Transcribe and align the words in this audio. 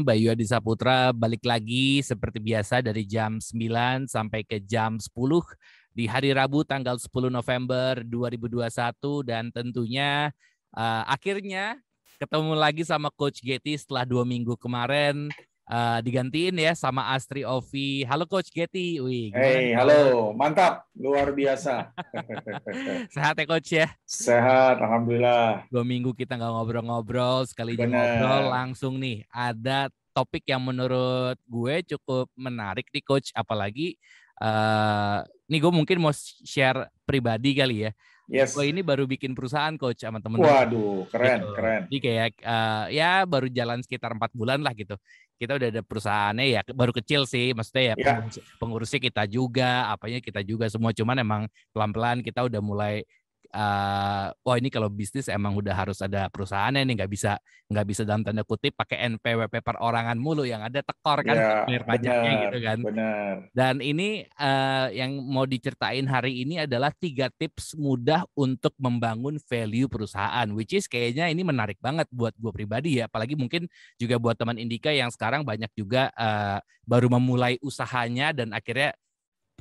Bayu 0.00 0.32
Adi 0.32 0.48
Saputra 0.48 1.12
balik 1.12 1.44
lagi 1.44 2.00
seperti 2.00 2.40
biasa 2.40 2.80
dari 2.80 3.04
jam 3.04 3.36
9 3.36 4.08
sampai 4.08 4.40
ke 4.40 4.56
jam 4.64 4.96
10 4.96 5.12
di 5.92 6.08
hari 6.08 6.32
Rabu 6.32 6.64
tanggal 6.64 6.96
10 6.96 7.28
November 7.28 8.00
2021 8.00 8.72
dan 9.28 9.52
tentunya 9.52 10.32
uh, 10.72 11.04
akhirnya 11.04 11.76
ketemu 12.16 12.56
lagi 12.56 12.88
sama 12.88 13.12
Coach 13.12 13.44
Getty 13.44 13.76
setelah 13.76 14.08
dua 14.08 14.24
minggu 14.24 14.56
kemarin 14.56 15.28
uh, 15.68 15.98
digantiin 16.02 16.56
ya 16.58 16.72
sama 16.74 17.12
Astri 17.14 17.46
Ovi. 17.46 18.02
Halo 18.08 18.26
Coach 18.26 18.50
Getty. 18.50 18.98
Wih, 18.98 19.30
hey, 19.34 19.76
halo, 19.76 20.32
mantap, 20.34 20.88
luar 20.96 21.30
biasa. 21.30 21.92
Sehat 23.14 23.34
ya 23.38 23.46
Coach 23.46 23.70
ya? 23.70 23.86
Sehat, 24.02 24.80
alhamdulillah. 24.80 25.68
Dua 25.70 25.84
minggu 25.86 26.16
kita 26.16 26.34
nggak 26.34 26.52
ngobrol-ngobrol, 26.52 27.46
sekali 27.46 27.76
ngobrol 27.76 28.50
langsung 28.50 28.98
nih 28.98 29.22
ada 29.30 29.92
topik 30.12 30.44
yang 30.44 30.60
menurut 30.60 31.40
gue 31.48 31.74
cukup 31.96 32.28
menarik 32.36 32.88
nih 32.92 33.04
Coach, 33.04 33.32
apalagi 33.32 33.96
uh, 34.40 35.24
nih 35.48 35.58
gue 35.60 35.72
mungkin 35.72 35.98
mau 36.00 36.12
share 36.44 36.88
pribadi 37.08 37.56
kali 37.56 37.88
ya. 37.88 37.92
Yes. 38.30 38.54
Gue 38.54 38.70
ini 38.70 38.80
baru 38.80 39.04
bikin 39.04 39.34
perusahaan 39.34 39.74
coach 39.74 40.06
sama 40.06 40.22
temen. 40.22 40.38
Waduh, 40.40 41.04
keren, 41.10 41.42
gitu. 41.42 41.52
keren. 41.58 41.80
Jadi 41.90 41.98
kayak 41.98 42.32
uh, 42.42 42.84
ya 42.88 43.26
baru 43.26 43.46
jalan 43.50 43.82
sekitar 43.82 44.14
empat 44.14 44.30
bulan 44.32 44.62
lah 44.62 44.72
gitu 44.72 44.94
kita 45.42 45.58
udah 45.58 45.68
ada 45.74 45.82
perusahaannya 45.82 46.46
ya 46.54 46.60
baru 46.70 46.94
kecil 46.94 47.26
sih 47.26 47.50
maksudnya 47.50 47.98
ya 47.98 48.14
yeah. 48.14 48.22
pengurusnya 48.62 49.02
kita 49.02 49.26
juga 49.26 49.90
apanya 49.90 50.22
kita 50.22 50.38
juga 50.46 50.70
semua 50.70 50.94
cuman 50.94 51.18
emang 51.18 51.42
pelan-pelan 51.74 52.22
kita 52.22 52.46
udah 52.46 52.62
mulai 52.62 53.02
uh, 53.52 54.32
wah 54.32 54.56
ini 54.56 54.72
kalau 54.72 54.88
bisnis 54.88 55.28
emang 55.28 55.54
udah 55.54 55.72
harus 55.76 56.00
ada 56.00 56.26
perusahaannya 56.32 56.82
nih 56.88 56.94
nggak 57.04 57.12
bisa 57.12 57.38
nggak 57.72 57.86
bisa 57.88 58.02
dalam 58.04 58.20
tanda 58.20 58.44
kutip 58.44 58.76
pakai 58.76 59.08
NPWP 59.16 59.64
perorangan 59.64 60.16
mulu 60.20 60.44
yang 60.44 60.60
ada 60.60 60.84
tekor 60.84 61.24
kan 61.24 61.36
ya, 61.36 61.64
bayar 61.64 61.82
pajaknya 61.88 62.32
gitu 62.48 62.58
kan. 62.60 62.78
Benar. 62.84 63.34
Dan 63.56 63.74
ini 63.80 64.28
uh, 64.36 64.92
yang 64.92 65.16
mau 65.24 65.48
diceritain 65.48 66.04
hari 66.04 66.44
ini 66.44 66.64
adalah 66.68 66.92
tiga 66.92 67.32
tips 67.32 67.76
mudah 67.80 68.28
untuk 68.36 68.76
membangun 68.76 69.40
value 69.40 69.88
perusahaan, 69.88 70.48
which 70.52 70.76
is 70.76 70.84
kayaknya 70.84 71.32
ini 71.32 71.40
menarik 71.40 71.80
banget 71.80 72.08
buat 72.12 72.36
gue 72.36 72.52
pribadi 72.52 73.00
ya, 73.00 73.08
apalagi 73.08 73.36
mungkin 73.36 73.64
juga 73.96 74.20
buat 74.20 74.36
teman 74.36 74.60
Indika 74.60 74.92
yang 74.92 75.08
sekarang 75.08 75.44
banyak 75.44 75.72
juga 75.72 76.12
uh, 76.12 76.60
baru 76.84 77.08
memulai 77.08 77.56
usahanya 77.64 78.36
dan 78.36 78.52
akhirnya 78.52 78.92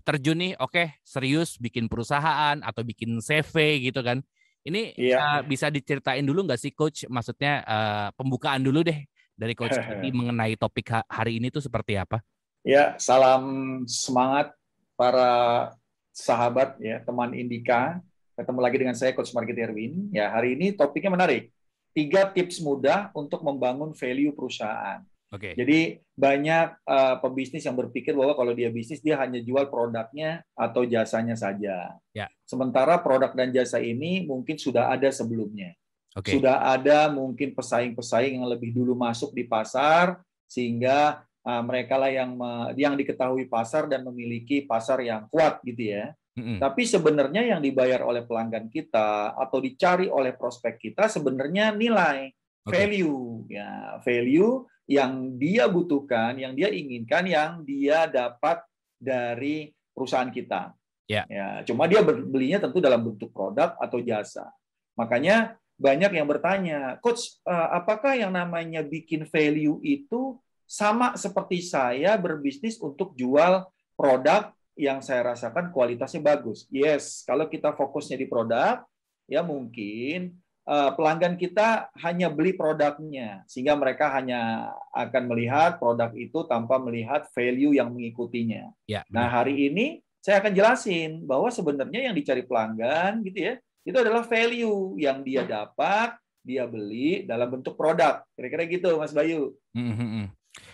terjun 0.02 0.38
nih, 0.38 0.54
oke 0.58 0.74
okay, 0.74 0.88
serius 1.06 1.56
bikin 1.62 1.88
perusahaan 1.88 2.58
atau 2.60 2.82
bikin 2.82 3.22
CV 3.22 3.88
gitu 3.90 4.02
kan. 4.02 4.20
Ini 4.62 4.94
iya. 4.94 5.18
uh, 5.18 5.42
bisa 5.42 5.74
diceritain 5.74 6.22
dulu 6.22 6.46
nggak 6.46 6.62
sih 6.62 6.74
coach? 6.74 7.10
Maksudnya 7.10 7.66
uh, 7.66 8.08
pembukaan 8.14 8.62
dulu 8.62 8.86
deh 8.86 8.98
dari 9.34 9.58
coach 9.58 9.74
ini 9.98 10.14
mengenai 10.14 10.54
topik 10.60 10.94
hari 11.10 11.42
ini 11.42 11.50
tuh 11.50 11.66
seperti 11.66 11.98
apa? 11.98 12.22
Ya, 12.62 12.94
salam 13.02 13.44
semangat 13.90 14.54
para 14.94 15.74
sahabat 16.14 16.78
ya, 16.78 17.02
teman 17.02 17.34
Indika. 17.34 17.98
Ketemu 18.38 18.60
lagi 18.62 18.78
dengan 18.78 18.94
saya 18.94 19.18
coach 19.18 19.34
Margit 19.34 19.58
Erwin. 19.58 20.14
Ya, 20.14 20.30
hari 20.30 20.54
ini 20.54 20.78
topiknya 20.78 21.10
menarik. 21.14 21.50
Tiga 21.92 22.30
tips 22.30 22.62
mudah 22.62 23.10
untuk 23.18 23.42
membangun 23.42 23.98
value 23.98 24.32
perusahaan. 24.32 25.02
Okay. 25.32 25.56
Jadi 25.56 26.04
banyak 26.12 26.84
uh, 26.84 27.16
pebisnis 27.24 27.64
yang 27.64 27.80
berpikir 27.80 28.12
bahwa 28.12 28.36
kalau 28.36 28.52
dia 28.52 28.68
bisnis 28.68 29.00
dia 29.00 29.16
hanya 29.16 29.40
jual 29.40 29.72
produknya 29.72 30.44
atau 30.60 30.84
jasanya 30.84 31.40
saja. 31.40 31.96
Yeah. 32.12 32.28
Sementara 32.44 33.00
produk 33.00 33.32
dan 33.32 33.56
jasa 33.56 33.80
ini 33.80 34.28
mungkin 34.28 34.60
sudah 34.60 34.92
ada 34.92 35.08
sebelumnya. 35.08 35.72
Okay. 36.12 36.36
Sudah 36.36 36.76
ada 36.76 37.08
mungkin 37.08 37.56
pesaing-pesaing 37.56 38.44
yang 38.44 38.48
lebih 38.52 38.76
dulu 38.76 38.92
masuk 38.92 39.32
di 39.32 39.48
pasar 39.48 40.20
sehingga 40.52 41.24
uh, 41.48 41.64
mereka 41.64 41.96
lah 41.96 42.12
yang 42.12 42.36
yang 42.76 43.00
diketahui 43.00 43.48
pasar 43.48 43.88
dan 43.88 44.04
memiliki 44.04 44.68
pasar 44.68 45.00
yang 45.00 45.32
kuat 45.32 45.64
gitu 45.64 45.96
ya. 45.96 46.12
Mm-hmm. 46.36 46.60
Tapi 46.60 46.84
sebenarnya 46.84 47.56
yang 47.56 47.64
dibayar 47.64 48.04
oleh 48.04 48.28
pelanggan 48.28 48.68
kita 48.68 49.32
atau 49.36 49.64
dicari 49.64 50.12
oleh 50.12 50.36
prospek 50.36 50.92
kita 50.92 51.08
sebenarnya 51.08 51.72
nilai 51.72 52.32
okay. 52.68 52.72
value 52.72 53.48
ya 53.52 54.00
value 54.04 54.64
yang 54.92 55.40
dia 55.40 55.72
butuhkan, 55.72 56.36
yang 56.36 56.52
dia 56.52 56.68
inginkan, 56.68 57.24
yang 57.24 57.64
dia 57.64 58.12
dapat 58.12 58.60
dari 59.00 59.72
perusahaan 59.96 60.28
kita. 60.28 60.76
Ya. 61.08 61.24
ya 61.28 61.64
cuma 61.68 61.88
dia 61.88 62.04
belinya 62.04 62.60
tentu 62.60 62.84
dalam 62.84 63.00
bentuk 63.04 63.32
produk 63.32 63.76
atau 63.80 64.04
jasa. 64.04 64.52
Makanya 65.00 65.56
banyak 65.80 66.12
yang 66.14 66.28
bertanya, 66.28 67.00
coach, 67.00 67.40
eh, 67.48 67.70
apakah 67.72 68.20
yang 68.20 68.36
namanya 68.36 68.84
bikin 68.84 69.24
value 69.26 69.80
itu 69.82 70.38
sama 70.68 71.16
seperti 71.16 71.64
saya 71.64 72.16
berbisnis 72.20 72.78
untuk 72.80 73.16
jual 73.16 73.66
produk 73.96 74.52
yang 74.76 75.00
saya 75.00 75.34
rasakan 75.34 75.72
kualitasnya 75.74 76.22
bagus? 76.22 76.68
Yes, 76.70 77.24
kalau 77.26 77.48
kita 77.48 77.74
fokusnya 77.76 78.20
di 78.20 78.28
produk, 78.30 78.84
ya 79.26 79.42
mungkin 79.42 80.36
pelanggan 80.72 81.36
kita 81.36 81.92
hanya 82.00 82.32
beli 82.32 82.56
produknya, 82.56 83.44
sehingga 83.44 83.76
mereka 83.76 84.08
hanya 84.16 84.72
akan 84.96 85.28
melihat 85.28 85.76
produk 85.84 86.16
itu 86.16 86.48
tanpa 86.48 86.80
melihat 86.80 87.28
value 87.36 87.76
yang 87.76 87.92
mengikutinya. 87.92 88.72
Ya, 88.88 89.04
nah, 89.12 89.28
hari 89.28 89.68
ini 89.68 90.00
saya 90.24 90.40
akan 90.40 90.54
jelasin 90.56 91.28
bahwa 91.28 91.52
sebenarnya 91.52 92.08
yang 92.08 92.16
dicari 92.16 92.48
pelanggan 92.48 93.20
gitu 93.26 93.52
ya, 93.52 93.54
itu 93.84 93.98
adalah 93.98 94.24
value 94.24 94.96
yang 95.02 95.26
dia 95.28 95.44
dapat, 95.44 96.16
dia 96.40 96.64
beli 96.70 97.26
dalam 97.26 97.50
bentuk 97.50 97.76
produk. 97.76 98.24
Kira-kira 98.38 98.64
gitu, 98.70 98.96
Mas 98.96 99.12
Bayu. 99.12 99.58
Hmm, 99.76 99.92
hmm. 99.98 100.28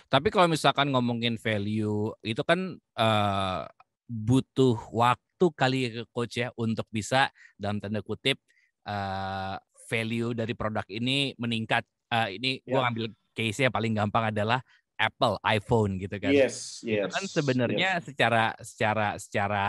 Tapi 0.08 0.28
kalau 0.32 0.48
misalkan 0.48 0.88
ngomongin 0.92 1.36
value, 1.40 2.12
itu 2.24 2.42
kan 2.44 2.76
uh, 2.96 3.62
butuh 4.08 4.76
waktu 4.92 5.46
kali 5.52 5.78
ya, 5.84 5.90
coach 6.12 6.40
ya 6.40 6.48
untuk 6.56 6.88
bisa 6.88 7.28
dalam 7.60 7.76
tanda 7.80 8.00
kutip 8.00 8.40
uh, 8.88 9.60
value 9.88 10.36
dari 10.36 10.52
produk 10.52 10.84
ini 10.92 11.32
meningkat. 11.40 11.82
Uh, 12.08 12.28
ini 12.32 12.60
yeah. 12.64 12.72
gue 12.76 12.82
ambil 12.84 13.04
case 13.36 13.64
yang 13.64 13.72
paling 13.72 13.96
gampang 13.96 14.32
adalah 14.32 14.60
Apple 14.98 15.38
iPhone 15.46 15.96
gitu 15.96 16.16
kan. 16.18 16.34
Yes, 16.34 16.82
yes. 16.82 17.06
Itu 17.06 17.14
kan 17.14 17.24
sebenarnya 17.24 18.02
yes. 18.02 18.04
secara 18.10 18.44
secara 18.60 19.08
secara 19.16 19.66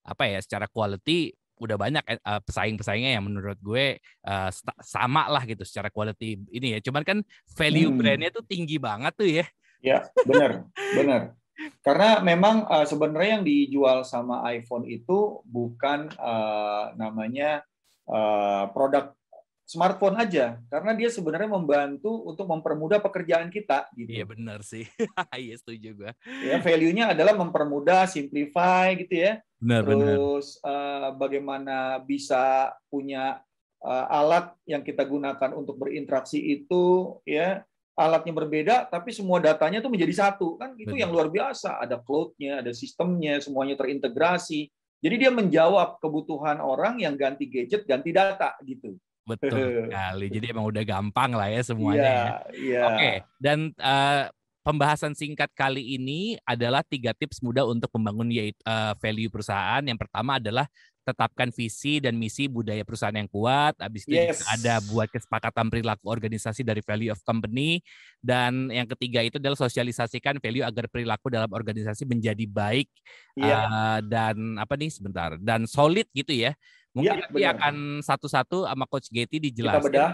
apa 0.00 0.24
ya, 0.24 0.38
secara 0.40 0.70
quality 0.70 1.34
udah 1.60 1.76
banyak 1.76 2.00
uh, 2.24 2.40
pesaing-pesaingnya 2.40 3.20
yang 3.20 3.24
menurut 3.28 3.60
gue 3.60 4.00
uh, 4.24 4.48
sama 4.80 5.28
lah 5.28 5.44
gitu 5.44 5.60
secara 5.68 5.92
quality 5.92 6.40
ini 6.48 6.76
ya. 6.76 6.80
Cuman 6.80 7.04
kan 7.04 7.18
value 7.52 7.92
hmm. 7.92 7.98
brandnya 8.00 8.30
tuh 8.32 8.44
tinggi 8.48 8.80
banget 8.80 9.12
tuh 9.12 9.28
ya. 9.28 9.46
Ya, 9.84 9.98
benar, 10.24 10.64
benar. 10.98 11.36
Karena 11.84 12.24
memang 12.24 12.64
uh, 12.64 12.88
sebenarnya 12.88 13.40
yang 13.40 13.44
dijual 13.44 13.98
sama 14.08 14.40
iPhone 14.48 14.88
itu 14.88 15.44
bukan 15.44 16.08
uh, 16.16 16.96
namanya 16.96 17.60
uh, 18.08 18.72
produk 18.72 19.12
smartphone 19.70 20.18
aja 20.18 20.58
karena 20.66 20.90
dia 20.98 21.06
sebenarnya 21.14 21.46
membantu 21.46 22.26
untuk 22.26 22.50
mempermudah 22.50 22.98
pekerjaan 22.98 23.54
kita 23.54 23.86
gitu. 23.94 24.10
Iya 24.10 24.26
benar 24.26 24.66
sih. 24.66 24.90
Iya 25.38 25.54
setuju 25.62 25.88
gue. 25.94 26.12
Ya 26.42 26.58
value-nya 26.58 27.14
adalah 27.14 27.38
mempermudah, 27.38 28.10
simplify 28.10 28.98
gitu 28.98 29.14
ya. 29.14 29.38
Benar 29.62 29.86
Terus 29.86 30.58
benar. 30.58 30.74
Uh, 30.74 31.08
bagaimana 31.14 31.76
bisa 32.02 32.74
punya 32.90 33.38
uh, 33.86 34.06
alat 34.10 34.50
yang 34.66 34.82
kita 34.82 35.06
gunakan 35.06 35.54
untuk 35.54 35.78
berinteraksi 35.78 36.42
itu 36.42 37.16
ya 37.22 37.62
alatnya 37.94 38.32
berbeda 38.32 38.76
tapi 38.88 39.12
semua 39.12 39.38
datanya 39.38 39.84
tuh 39.84 39.92
menjadi 39.92 40.24
satu 40.26 40.56
kan 40.56 40.72
itu 40.80 40.96
benar. 40.96 41.02
yang 41.06 41.10
luar 41.14 41.28
biasa 41.30 41.78
ada 41.78 42.00
cloud-nya, 42.02 42.64
ada 42.64 42.74
sistemnya, 42.74 43.38
semuanya 43.38 43.78
terintegrasi. 43.78 44.66
Jadi 45.00 45.14
dia 45.16 45.32
menjawab 45.32 45.96
kebutuhan 45.96 46.60
orang 46.60 47.00
yang 47.00 47.16
ganti 47.16 47.48
gadget, 47.48 47.88
ganti 47.88 48.12
data 48.12 48.52
gitu. 48.60 49.00
Betul 49.36 49.60
sekali. 49.86 50.26
Jadi 50.32 50.46
emang 50.50 50.66
udah 50.66 50.82
gampang 50.82 51.30
lah 51.36 51.48
ya 51.50 51.62
semuanya. 51.62 52.02
Yeah, 52.02 52.24
ya. 52.50 52.58
Yeah. 52.58 52.86
Oke, 52.86 52.96
okay. 52.98 53.16
dan 53.38 53.58
uh, 53.78 54.24
pembahasan 54.60 55.16
singkat 55.16 55.50
kali 55.56 55.96
ini 55.96 56.36
adalah 56.44 56.84
tiga 56.84 57.16
tips 57.16 57.40
mudah 57.40 57.64
untuk 57.64 57.88
membangun 57.96 58.28
yaitu 58.30 58.60
uh, 58.68 58.92
value 59.00 59.32
perusahaan. 59.32 59.80
Yang 59.80 60.06
pertama 60.06 60.36
adalah 60.36 60.66
tetapkan 61.00 61.48
visi 61.50 61.98
dan 61.98 62.14
misi 62.14 62.46
budaya 62.46 62.84
perusahaan 62.84 63.16
yang 63.16 63.26
kuat. 63.26 63.74
Habis 63.80 64.04
itu 64.04 64.14
yes. 64.14 64.44
ada 64.46 64.78
buat 64.84 65.08
kesepakatan 65.08 65.72
perilaku 65.72 66.06
organisasi 66.06 66.62
dari 66.62 66.84
value 66.84 67.10
of 67.10 67.20
company. 67.24 67.80
Dan 68.20 68.68
yang 68.68 68.86
ketiga 68.86 69.24
itu 69.24 69.40
adalah 69.40 69.56
sosialisasikan 69.56 70.38
value 70.38 70.62
agar 70.62 70.86
perilaku 70.86 71.32
dalam 71.32 71.50
organisasi 71.50 72.04
menjadi 72.04 72.44
baik 72.46 72.88
yeah. 73.34 73.48
Iya. 73.50 73.58
uh, 73.58 74.00
dan 74.06 74.36
apa 74.60 74.76
nih 74.76 74.90
sebentar 74.92 75.34
dan 75.40 75.64
solid 75.64 76.06
gitu 76.12 76.30
ya. 76.30 76.52
Mungkin 76.90 77.16
ya, 77.16 77.22
nanti 77.22 77.42
akan 77.46 77.74
satu-satu 78.02 78.66
sama 78.66 78.84
Coach 78.90 79.08
Getty 79.14 79.38
dijelaskan. 79.38 79.82
Kita 79.82 79.90
bedah. 79.90 80.10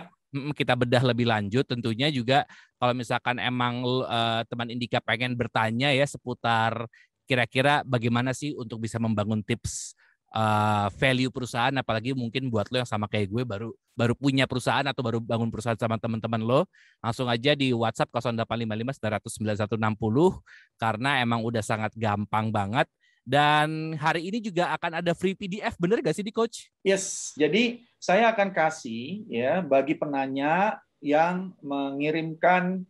Kita 0.53 0.75
bedah 0.77 1.03
lebih 1.07 1.25
lanjut. 1.25 1.65
Tentunya 1.65 2.13
juga 2.13 2.45
kalau 2.77 2.93
misalkan 2.93 3.41
emang 3.41 3.81
uh, 3.85 4.45
teman 4.45 4.69
Indika 4.69 5.01
pengen 5.01 5.33
bertanya 5.33 5.95
ya 5.95 6.05
seputar 6.05 6.85
kira-kira 7.27 7.83
bagaimana 7.83 8.37
sih 8.37 8.55
untuk 8.55 8.85
bisa 8.85 9.01
membangun 9.03 9.43
tips 9.43 9.97
uh, 10.37 10.89
value 10.95 11.33
perusahaan 11.33 11.75
apalagi 11.75 12.13
mungkin 12.13 12.53
buat 12.53 12.71
lo 12.71 12.85
yang 12.85 12.89
sama 12.89 13.11
kayak 13.11 13.33
gue 13.33 13.43
baru 13.43 13.69
baru 13.97 14.15
punya 14.15 14.45
perusahaan 14.47 14.87
atau 14.87 15.03
baru 15.03 15.19
bangun 15.19 15.51
perusahaan 15.51 15.77
sama 15.77 15.99
teman-teman 15.99 16.39
lo 16.45 16.61
langsung 17.03 17.27
aja 17.27 17.57
di 17.59 17.75
WhatsApp 17.75 18.13
0855 18.15 19.67
900 19.75 19.99
karena 20.79 21.11
emang 21.25 21.41
udah 21.43 21.63
sangat 21.65 21.93
gampang 21.99 22.55
banget 22.55 22.87
dan 23.27 23.99
hari 23.99 24.31
ini 24.31 24.39
juga 24.39 24.71
akan 24.79 25.03
ada 25.03 25.11
free 25.11 25.35
PDF, 25.35 25.75
bener 25.83 25.99
gak 25.99 26.15
sih 26.15 26.23
di 26.23 26.31
Coach? 26.31 26.71
Yes, 26.87 27.35
jadi 27.35 27.83
saya 27.99 28.31
akan 28.31 28.55
kasih 28.55 29.27
ya 29.27 29.67
bagi 29.67 29.99
penanya 29.99 30.79
yang 31.03 31.51
mengirimkan 31.59 32.87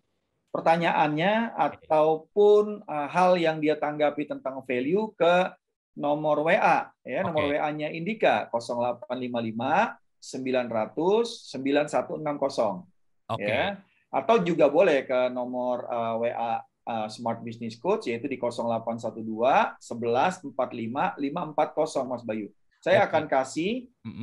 pertanyaannya 0.53 1.57
ataupun 1.57 2.85
uh, 2.85 3.09
hal 3.09 3.41
yang 3.41 3.65
dia 3.65 3.81
tanggapi 3.81 4.29
tentang 4.29 4.61
value 4.69 5.09
ke 5.17 5.57
nomor 5.97 6.45
WA 6.45 6.93
ya, 7.01 7.25
okay. 7.25 7.25
nomor 7.25 7.45
WA-nya 7.57 7.89
Indika 7.97 8.53
0855 8.53 9.97
900 10.21 11.49
9160. 11.57 13.33
Okay. 13.33 13.49
Ya. 13.49 13.81
Atau 14.13 14.45
juga 14.45 14.69
boleh 14.69 15.09
ke 15.09 15.33
nomor 15.33 15.89
uh, 15.89 16.21
WA 16.21 16.61
uh, 16.87 17.11
Smart 17.11 17.43
Business 17.43 17.77
Coach 17.77 18.09
yaitu 18.09 18.31
di 18.31 18.39
0812 18.39 19.21
11 19.21 20.47
45 20.55 20.55
540 20.55 22.11
Mas 22.11 22.23
Bayu. 22.23 22.49
Saya 22.81 23.03
okay. 23.03 23.09
akan 23.11 23.25
kasih 23.27 23.73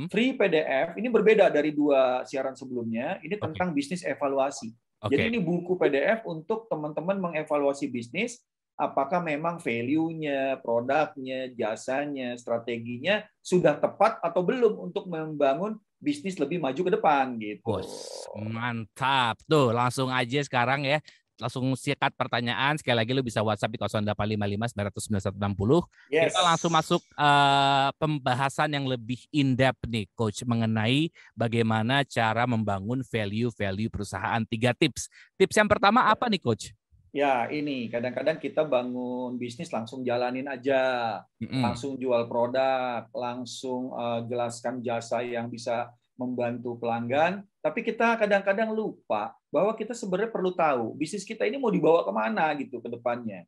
free 0.08 0.32
PDF. 0.32 0.96
Ini 0.96 1.12
berbeda 1.12 1.52
dari 1.52 1.76
dua 1.76 2.24
siaran 2.24 2.56
sebelumnya. 2.56 3.20
Ini 3.20 3.36
tentang 3.36 3.70
okay. 3.70 3.76
bisnis 3.76 4.00
evaluasi. 4.00 4.72
Okay. 5.04 5.20
Jadi 5.20 5.36
ini 5.36 5.38
buku 5.44 5.76
PDF 5.76 6.24
untuk 6.24 6.64
teman-teman 6.72 7.20
mengevaluasi 7.20 7.92
bisnis 7.92 8.40
apakah 8.74 9.22
memang 9.22 9.62
value-nya, 9.62 10.58
produknya, 10.58 11.50
jasanya, 11.54 12.34
strateginya 12.34 13.22
sudah 13.38 13.78
tepat 13.78 14.18
atau 14.18 14.42
belum 14.42 14.80
untuk 14.90 15.06
membangun 15.06 15.78
bisnis 16.02 16.36
lebih 16.36 16.60
maju 16.60 16.80
ke 16.80 16.92
depan 16.92 17.24
gitu. 17.40 17.64
Bos, 17.64 17.90
mantap. 18.34 19.38
Tuh, 19.46 19.72
langsung 19.72 20.10
aja 20.10 20.42
sekarang 20.42 20.84
ya. 20.84 20.98
Langsung 21.38 21.66
sikat 21.74 22.14
pertanyaan. 22.14 22.78
Sekali 22.78 22.96
lagi 23.02 23.10
lu 23.10 23.22
bisa 23.26 23.42
WhatsApp 23.42 23.74
di 23.74 23.78
0855 23.82 25.34
99160. 25.34 26.14
Yes. 26.14 26.30
Kita 26.30 26.40
langsung 26.46 26.72
masuk 26.72 27.02
uh, 27.18 27.90
pembahasan 27.98 28.70
yang 28.70 28.86
lebih 28.86 29.18
in-depth 29.34 29.86
nih, 29.90 30.06
Coach, 30.14 30.46
mengenai 30.46 31.10
bagaimana 31.34 32.06
cara 32.06 32.46
membangun 32.46 33.02
value-value 33.02 33.90
perusahaan. 33.90 34.42
Tiga 34.46 34.70
tips. 34.74 35.10
Tips 35.34 35.58
yang 35.58 35.66
pertama 35.66 36.06
apa 36.06 36.30
nih, 36.30 36.38
Coach? 36.38 36.70
Ya, 37.14 37.46
ini 37.46 37.86
kadang-kadang 37.86 38.42
kita 38.42 38.66
bangun 38.66 39.38
bisnis 39.38 39.70
langsung 39.70 40.02
jalanin 40.02 40.50
aja, 40.50 41.22
mm-hmm. 41.38 41.62
langsung 41.62 41.94
jual 41.94 42.26
produk, 42.26 43.06
langsung 43.14 43.94
uh, 43.94 44.26
jelaskan 44.26 44.82
jasa 44.82 45.22
yang 45.22 45.46
bisa 45.46 45.94
membantu 46.14 46.78
pelanggan. 46.78 47.42
Tapi 47.60 47.82
kita 47.82 48.18
kadang-kadang 48.20 48.70
lupa 48.70 49.34
bahwa 49.48 49.72
kita 49.74 49.96
sebenarnya 49.96 50.30
perlu 50.30 50.52
tahu 50.52 50.94
bisnis 50.98 51.24
kita 51.24 51.48
ini 51.48 51.56
mau 51.56 51.72
dibawa 51.72 52.04
ke 52.04 52.12
mana 52.12 52.50
gitu 52.58 52.78
ke 52.78 52.88
depannya. 52.90 53.46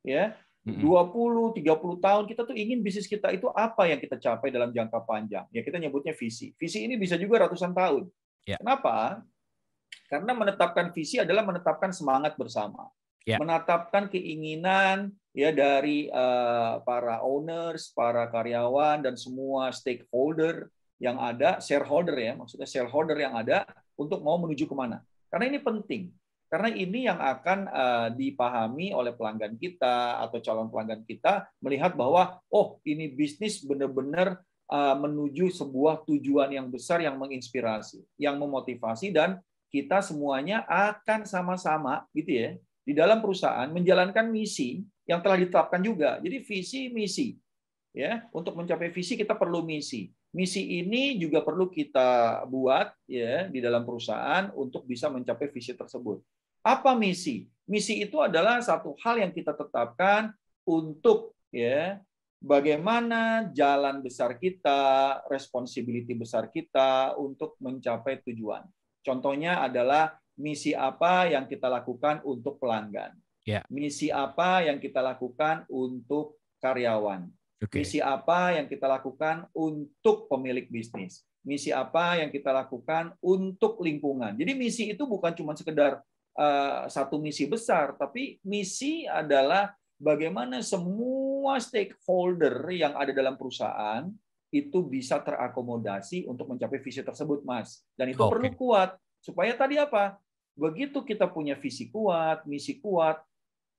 Ya, 0.00 0.38
mm-hmm. 0.64 0.80
20, 0.80 1.60
30 1.60 2.06
tahun 2.06 2.24
kita 2.24 2.42
tuh 2.48 2.56
ingin 2.56 2.80
bisnis 2.80 3.04
kita 3.04 3.28
itu 3.36 3.52
apa 3.52 3.84
yang 3.84 4.00
kita 4.00 4.16
capai 4.16 4.48
dalam 4.48 4.72
jangka 4.72 5.04
panjang. 5.04 5.44
Ya 5.52 5.60
kita 5.60 5.76
nyebutnya 5.76 6.16
visi. 6.16 6.56
Visi 6.56 6.86
ini 6.86 6.96
bisa 6.96 7.20
juga 7.20 7.44
ratusan 7.44 7.76
tahun. 7.76 8.08
Yeah. 8.48 8.58
Kenapa? 8.58 9.20
Karena 10.08 10.32
menetapkan 10.34 10.90
visi 10.90 11.20
adalah 11.20 11.44
menetapkan 11.46 11.94
semangat 11.94 12.34
bersama 12.34 12.88
ya. 13.26 13.36
menetapkan 13.40 14.08
keinginan 14.08 15.12
ya 15.36 15.54
dari 15.54 16.08
uh, 16.10 16.80
para 16.82 17.22
owners, 17.22 17.92
para 17.92 18.26
karyawan 18.28 19.04
dan 19.04 19.14
semua 19.14 19.70
stakeholder 19.70 20.68
yang 21.00 21.16
ada, 21.16 21.58
shareholder 21.58 22.14
ya, 22.20 22.36
maksudnya 22.36 22.68
shareholder 22.68 23.16
yang 23.16 23.32
ada 23.32 23.64
untuk 23.96 24.20
mau 24.20 24.36
menuju 24.36 24.68
ke 24.68 24.74
mana. 24.76 25.00
Karena 25.32 25.48
ini 25.48 25.58
penting. 25.58 26.12
Karena 26.50 26.66
ini 26.74 27.06
yang 27.06 27.22
akan 27.22 27.58
uh, 27.70 28.08
dipahami 28.10 28.90
oleh 28.90 29.14
pelanggan 29.14 29.54
kita 29.54 30.18
atau 30.18 30.42
calon 30.42 30.66
pelanggan 30.66 31.06
kita 31.06 31.46
melihat 31.62 31.94
bahwa 31.94 32.42
oh 32.50 32.82
ini 32.82 33.06
bisnis 33.06 33.62
benar-benar 33.62 34.42
uh, 34.66 34.98
menuju 34.98 35.46
sebuah 35.54 36.02
tujuan 36.10 36.50
yang 36.50 36.66
besar 36.66 36.98
yang 37.06 37.14
menginspirasi, 37.22 38.02
yang 38.18 38.34
memotivasi 38.34 39.14
dan 39.14 39.38
kita 39.70 40.02
semuanya 40.02 40.66
akan 40.66 41.22
sama-sama 41.22 42.02
gitu 42.10 42.34
ya 42.34 42.50
di 42.82 42.98
dalam 42.98 43.22
perusahaan 43.22 43.70
menjalankan 43.70 44.26
misi 44.26 44.82
yang 45.06 45.22
telah 45.22 45.38
ditetapkan 45.38 45.78
juga. 45.78 46.18
Jadi 46.18 46.42
visi 46.42 46.90
misi. 46.90 47.38
Ya, 47.90 48.26
untuk 48.30 48.54
mencapai 48.54 48.90
visi 48.94 49.18
kita 49.18 49.34
perlu 49.34 49.66
misi. 49.66 50.14
Misi 50.30 50.78
ini 50.78 51.18
juga 51.18 51.42
perlu 51.42 51.66
kita 51.66 52.42
buat 52.46 52.94
ya 53.10 53.50
di 53.50 53.58
dalam 53.58 53.82
perusahaan 53.82 54.54
untuk 54.54 54.86
bisa 54.86 55.10
mencapai 55.10 55.50
visi 55.50 55.74
tersebut. 55.74 56.22
Apa 56.62 56.94
misi? 56.94 57.50
Misi 57.66 57.98
itu 57.98 58.22
adalah 58.22 58.62
satu 58.62 58.94
hal 59.02 59.18
yang 59.18 59.34
kita 59.34 59.58
tetapkan 59.58 60.30
untuk 60.62 61.34
ya 61.50 61.98
bagaimana 62.38 63.50
jalan 63.52 64.00
besar 64.00 64.38
kita, 64.38 65.20
responsibility 65.28 66.16
besar 66.16 66.48
kita 66.48 67.14
untuk 67.18 67.58
mencapai 67.60 68.22
tujuan. 68.24 68.64
Contohnya 69.04 69.64
adalah 69.64 70.16
misi 70.40 70.72
apa 70.72 71.28
yang 71.28 71.44
kita 71.44 71.68
lakukan 71.68 72.24
untuk 72.24 72.56
pelanggan, 72.56 73.12
yeah. 73.44 73.64
misi 73.68 74.08
apa 74.08 74.64
yang 74.64 74.80
kita 74.80 75.04
lakukan 75.04 75.68
untuk 75.68 76.40
karyawan, 76.60 77.28
okay. 77.60 77.84
misi 77.84 77.98
apa 78.00 78.56
yang 78.56 78.66
kita 78.66 78.88
lakukan 78.88 79.44
untuk 79.52 80.26
pemilik 80.26 80.66
bisnis, 80.72 81.24
misi 81.44 81.70
apa 81.70 82.20
yang 82.20 82.32
kita 82.32 82.50
lakukan 82.50 83.12
untuk 83.20 83.80
lingkungan. 83.84 84.34
Jadi 84.36 84.52
misi 84.56 84.84
itu 84.92 85.04
bukan 85.04 85.36
cuma 85.36 85.52
sekedar 85.52 86.00
uh, 86.40 86.88
satu 86.88 87.20
misi 87.20 87.44
besar, 87.44 87.96
tapi 88.00 88.40
misi 88.42 89.04
adalah 89.04 89.72
bagaimana 90.00 90.64
semua 90.64 91.60
stakeholder 91.60 92.64
yang 92.72 92.96
ada 92.96 93.12
dalam 93.12 93.36
perusahaan 93.36 94.08
itu 94.50 94.82
bisa 94.82 95.22
terakomodasi 95.22 96.26
untuk 96.26 96.50
mencapai 96.50 96.82
visi 96.82 97.04
tersebut, 97.06 97.46
Mas. 97.46 97.86
Dan 97.94 98.10
itu 98.10 98.18
okay. 98.24 98.32
perlu 98.34 98.50
kuat 98.58 98.98
supaya 99.22 99.54
tadi 99.54 99.78
apa? 99.78 100.18
Begitu 100.58 101.06
kita 101.06 101.30
punya 101.30 101.54
visi 101.54 101.86
kuat, 101.86 102.42
misi 102.50 102.82
kuat, 102.82 103.22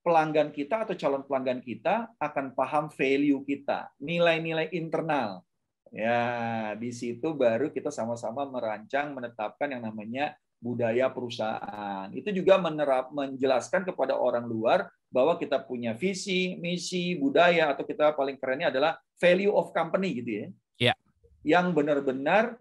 pelanggan 0.02 0.50
kita 0.50 0.84
atau 0.84 0.94
calon 0.98 1.22
pelanggan 1.24 1.62
kita 1.62 2.10
akan 2.18 2.52
paham 2.52 2.90
value 2.90 3.40
kita, 3.46 3.88
nilai-nilai 4.02 4.68
internal. 4.74 5.46
Ya, 5.92 6.72
di 6.76 6.90
situ 6.90 7.36
baru 7.36 7.70
kita 7.70 7.92
sama-sama 7.92 8.48
merancang, 8.48 9.12
menetapkan 9.12 9.70
yang 9.70 9.84
namanya 9.84 10.34
budaya 10.62 11.10
perusahaan. 11.10 12.06
Itu 12.14 12.30
juga 12.30 12.56
menerap, 12.58 13.10
menjelaskan 13.10 13.82
kepada 13.82 14.14
orang 14.14 14.46
luar 14.46 14.88
bahwa 15.12 15.36
kita 15.36 15.60
punya 15.60 15.92
visi, 15.92 16.56
misi, 16.56 17.18
budaya, 17.18 17.74
atau 17.74 17.84
kita 17.84 18.14
paling 18.14 18.38
kerennya 18.40 18.72
adalah 18.72 18.96
value 19.20 19.52
of 19.52 19.74
company 19.74 20.22
gitu 20.22 20.30
ya. 20.30 20.46
Ya. 20.80 20.94
Yang 21.42 21.66
benar-benar 21.76 22.56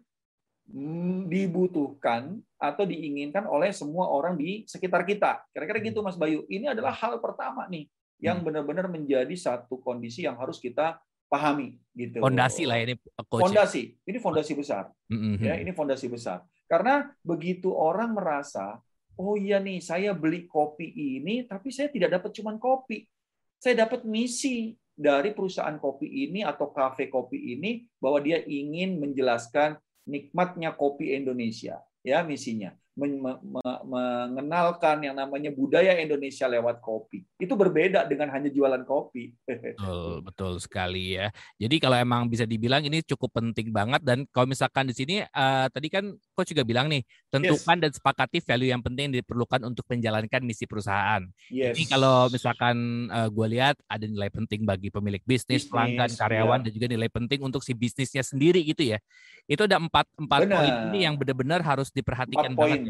dibutuhkan 1.28 2.40
atau 2.56 2.84
diinginkan 2.88 3.44
oleh 3.44 3.76
semua 3.76 4.08
orang 4.08 4.40
di 4.40 4.64
sekitar 4.64 5.04
kita. 5.04 5.44
Kira-kira 5.52 5.84
gitu 5.84 6.00
Mas 6.00 6.16
Bayu. 6.16 6.48
Ini 6.48 6.72
adalah 6.72 6.96
hal 6.96 7.20
pertama 7.20 7.68
nih 7.68 7.92
yang 8.22 8.40
hmm. 8.40 8.48
benar-benar 8.48 8.88
menjadi 8.88 9.36
satu 9.36 9.82
kondisi 9.84 10.24
yang 10.24 10.40
harus 10.40 10.62
kita 10.62 11.02
pahami 11.32 11.80
gitu. 11.96 12.20
Fondasi 12.20 12.68
lah 12.68 12.84
ini 12.84 13.00
coach. 13.32 13.48
Fondasi. 13.48 13.96
Ini 14.04 14.18
fondasi 14.20 14.52
besar. 14.52 14.92
Mm-hmm. 15.08 15.40
Ya, 15.40 15.56
ini 15.64 15.72
fondasi 15.72 16.12
besar. 16.12 16.44
Karena 16.68 17.08
begitu 17.24 17.72
orang 17.72 18.12
merasa, 18.12 18.84
oh 19.16 19.40
iya 19.40 19.64
nih 19.64 19.80
saya 19.80 20.12
beli 20.12 20.44
kopi 20.44 20.92
ini 20.92 21.48
tapi 21.48 21.72
saya 21.72 21.88
tidak 21.88 22.20
dapat 22.20 22.36
cuman 22.36 22.60
kopi. 22.60 23.08
Saya 23.56 23.88
dapat 23.88 24.04
misi 24.04 24.76
dari 24.92 25.32
perusahaan 25.32 25.80
kopi 25.80 26.28
ini 26.28 26.44
atau 26.44 26.76
kafe 26.76 27.08
kopi 27.08 27.56
ini 27.56 27.88
bahwa 27.96 28.20
dia 28.20 28.44
ingin 28.44 29.00
menjelaskan 29.00 29.80
nikmatnya 30.08 30.74
kopi 30.74 31.14
Indonesia 31.14 31.82
ya 32.02 32.26
misinya 32.26 32.74
mengenalkan 32.92 35.00
yang 35.00 35.16
namanya 35.16 35.48
budaya 35.56 35.96
Indonesia 35.96 36.44
lewat 36.52 36.84
kopi. 36.84 37.24
Itu 37.40 37.56
berbeda 37.56 38.04
dengan 38.04 38.28
hanya 38.36 38.52
jualan 38.52 38.84
kopi. 38.84 39.32
Betul, 39.82 40.22
betul 40.22 40.54
sekali 40.60 41.16
ya. 41.16 41.32
Jadi 41.58 41.80
kalau 41.80 41.98
emang 41.98 42.28
bisa 42.28 42.46
dibilang 42.46 42.84
ini 42.84 43.02
cukup 43.02 43.40
penting 43.40 43.72
banget 43.72 44.04
dan 44.04 44.28
kalau 44.30 44.46
misalkan 44.46 44.86
di 44.90 44.94
sini 44.94 45.24
uh, 45.24 45.68
tadi 45.72 45.88
kan 45.88 46.12
coach 46.36 46.52
juga 46.52 46.68
bilang 46.68 46.92
nih, 46.92 47.02
tentukan 47.32 47.78
yes. 47.80 47.84
dan 47.88 47.92
sepakati 47.96 48.44
value 48.44 48.70
yang 48.70 48.84
penting 48.84 49.10
yang 49.10 49.16
diperlukan 49.24 49.64
untuk 49.64 49.88
menjalankan 49.88 50.44
misi 50.44 50.68
perusahaan. 50.68 51.24
Yes. 51.50 51.78
Ini 51.78 51.88
kalau 51.88 52.28
misalkan 52.30 53.08
uh, 53.10 53.26
eh, 53.26 53.30
gue 53.32 53.48
lihat 53.58 53.76
ada 53.88 54.06
nilai 54.06 54.30
penting 54.30 54.68
bagi 54.68 54.92
pemilik 54.92 55.24
bisnis, 55.24 55.66
bisnis 55.66 55.72
pelanggan, 55.72 56.10
karyawan 56.14 56.60
ya. 56.62 56.64
dan 56.68 56.72
juga 56.76 56.88
nilai 56.92 57.10
penting 57.10 57.40
untuk 57.42 57.64
si 57.64 57.74
bisnisnya 57.74 58.22
sendiri 58.22 58.62
gitu 58.66 58.84
ya. 58.84 59.00
Itu 59.48 59.66
ada 59.66 59.80
empat 59.80 60.06
empat 60.20 60.40
poin 60.48 60.76
ini 60.92 61.08
yang 61.08 61.16
benar-benar 61.18 61.64
harus 61.64 61.90
diperhatikan 61.90 62.54
banget 62.54 62.81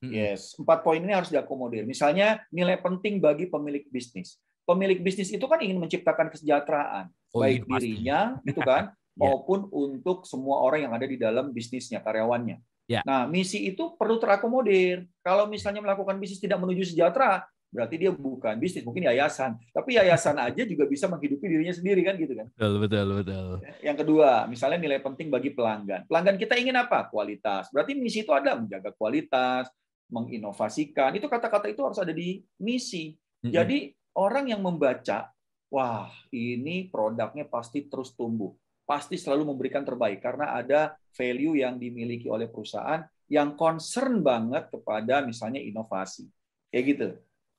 Yes, 0.00 0.56
empat 0.56 0.80
poin 0.80 0.96
ini 0.96 1.12
harus 1.12 1.28
diakomodir. 1.28 1.84
Misalnya 1.84 2.40
nilai 2.48 2.80
penting 2.80 3.20
bagi 3.20 3.52
pemilik 3.52 3.84
bisnis. 3.92 4.40
Pemilik 4.64 4.96
bisnis 4.96 5.28
itu 5.28 5.44
kan 5.44 5.60
ingin 5.60 5.76
menciptakan 5.76 6.32
kesejahteraan, 6.32 7.12
oh, 7.36 7.40
baik 7.44 7.66
iya, 7.66 7.68
dirinya, 7.68 8.20
gitu 8.48 8.64
kan, 8.64 8.96
maupun 9.18 9.68
untuk 9.68 10.24
semua 10.24 10.64
orang 10.64 10.88
yang 10.88 10.92
ada 10.96 11.04
di 11.04 11.20
dalam 11.20 11.52
bisnisnya, 11.52 12.00
karyawannya. 12.00 12.62
Ya. 12.88 13.04
Nah, 13.04 13.28
misi 13.28 13.70
itu 13.70 13.94
perlu 13.94 14.16
terakomodir. 14.18 15.06
Kalau 15.22 15.46
misalnya 15.46 15.84
melakukan 15.84 16.16
bisnis 16.16 16.40
tidak 16.40 16.58
menuju 16.58 16.90
sejahtera, 16.90 17.44
berarti 17.70 17.96
dia 17.96 18.10
bukan 18.10 18.58
bisnis, 18.58 18.82
mungkin 18.82 19.06
yayasan. 19.06 19.56
Tapi 19.70 19.96
yayasan 19.96 20.36
aja 20.46 20.62
juga 20.66 20.84
bisa 20.90 21.06
menghidupi 21.06 21.46
dirinya 21.46 21.74
sendiri 21.74 22.02
kan 22.02 22.14
gitu 22.18 22.34
kan. 22.34 22.46
Betul, 22.52 22.74
betul, 22.82 23.06
betul. 23.22 23.50
Yang 23.80 23.96
kedua, 24.04 24.50
misalnya 24.50 24.78
nilai 24.82 25.00
penting 25.00 25.30
bagi 25.30 25.54
pelanggan. 25.54 26.04
Pelanggan 26.10 26.36
kita 26.36 26.58
ingin 26.58 26.76
apa? 26.76 27.06
Kualitas. 27.08 27.70
Berarti 27.70 27.96
misi 27.96 28.26
itu 28.26 28.34
ada 28.34 28.58
menjaga 28.58 28.90
kualitas, 28.92 29.70
menginovasikan. 30.10 31.14
Itu 31.16 31.30
kata-kata 31.30 31.70
itu 31.70 31.80
harus 31.86 31.98
ada 32.02 32.10
di 32.10 32.42
misi. 32.60 33.14
Jadi 33.40 33.88
orang 34.20 34.52
yang 34.52 34.60
membaca, 34.60 35.32
wah 35.72 36.12
ini 36.28 36.92
produknya 36.92 37.48
pasti 37.48 37.88
terus 37.88 38.12
tumbuh 38.12 38.52
pasti 38.90 39.14
selalu 39.14 39.54
memberikan 39.54 39.86
terbaik 39.86 40.18
karena 40.18 40.58
ada 40.58 40.98
value 41.14 41.62
yang 41.62 41.78
dimiliki 41.78 42.26
oleh 42.26 42.50
perusahaan 42.50 43.06
yang 43.30 43.54
concern 43.54 44.18
banget 44.18 44.66
kepada 44.66 45.22
misalnya 45.22 45.62
inovasi. 45.62 46.26
Kayak 46.74 46.84
gitu. 46.90 47.08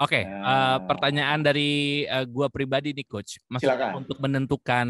Oke, 0.02 0.18
okay, 0.18 0.24
nah. 0.26 0.42
uh, 0.42 0.78
pertanyaan 0.90 1.46
dari 1.46 2.04
uh, 2.10 2.26
gua 2.26 2.50
pribadi 2.50 2.90
nih 2.90 3.06
coach. 3.06 3.38
Maksudnya 3.46 3.78
Silakan. 3.78 3.94
untuk 4.02 4.18
menentukan 4.18 4.88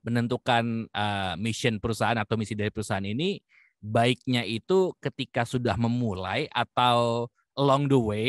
menentukan 0.00 0.64
uh, 0.88 1.36
mission 1.36 1.76
perusahaan 1.76 2.16
atau 2.16 2.40
misi 2.40 2.56
dari 2.56 2.72
perusahaan 2.72 3.04
ini 3.04 3.40
baiknya 3.84 4.40
itu 4.48 4.96
ketika 4.96 5.44
sudah 5.44 5.76
memulai 5.76 6.48
atau 6.48 7.28
along 7.60 7.92
the 7.92 8.00
way 8.00 8.28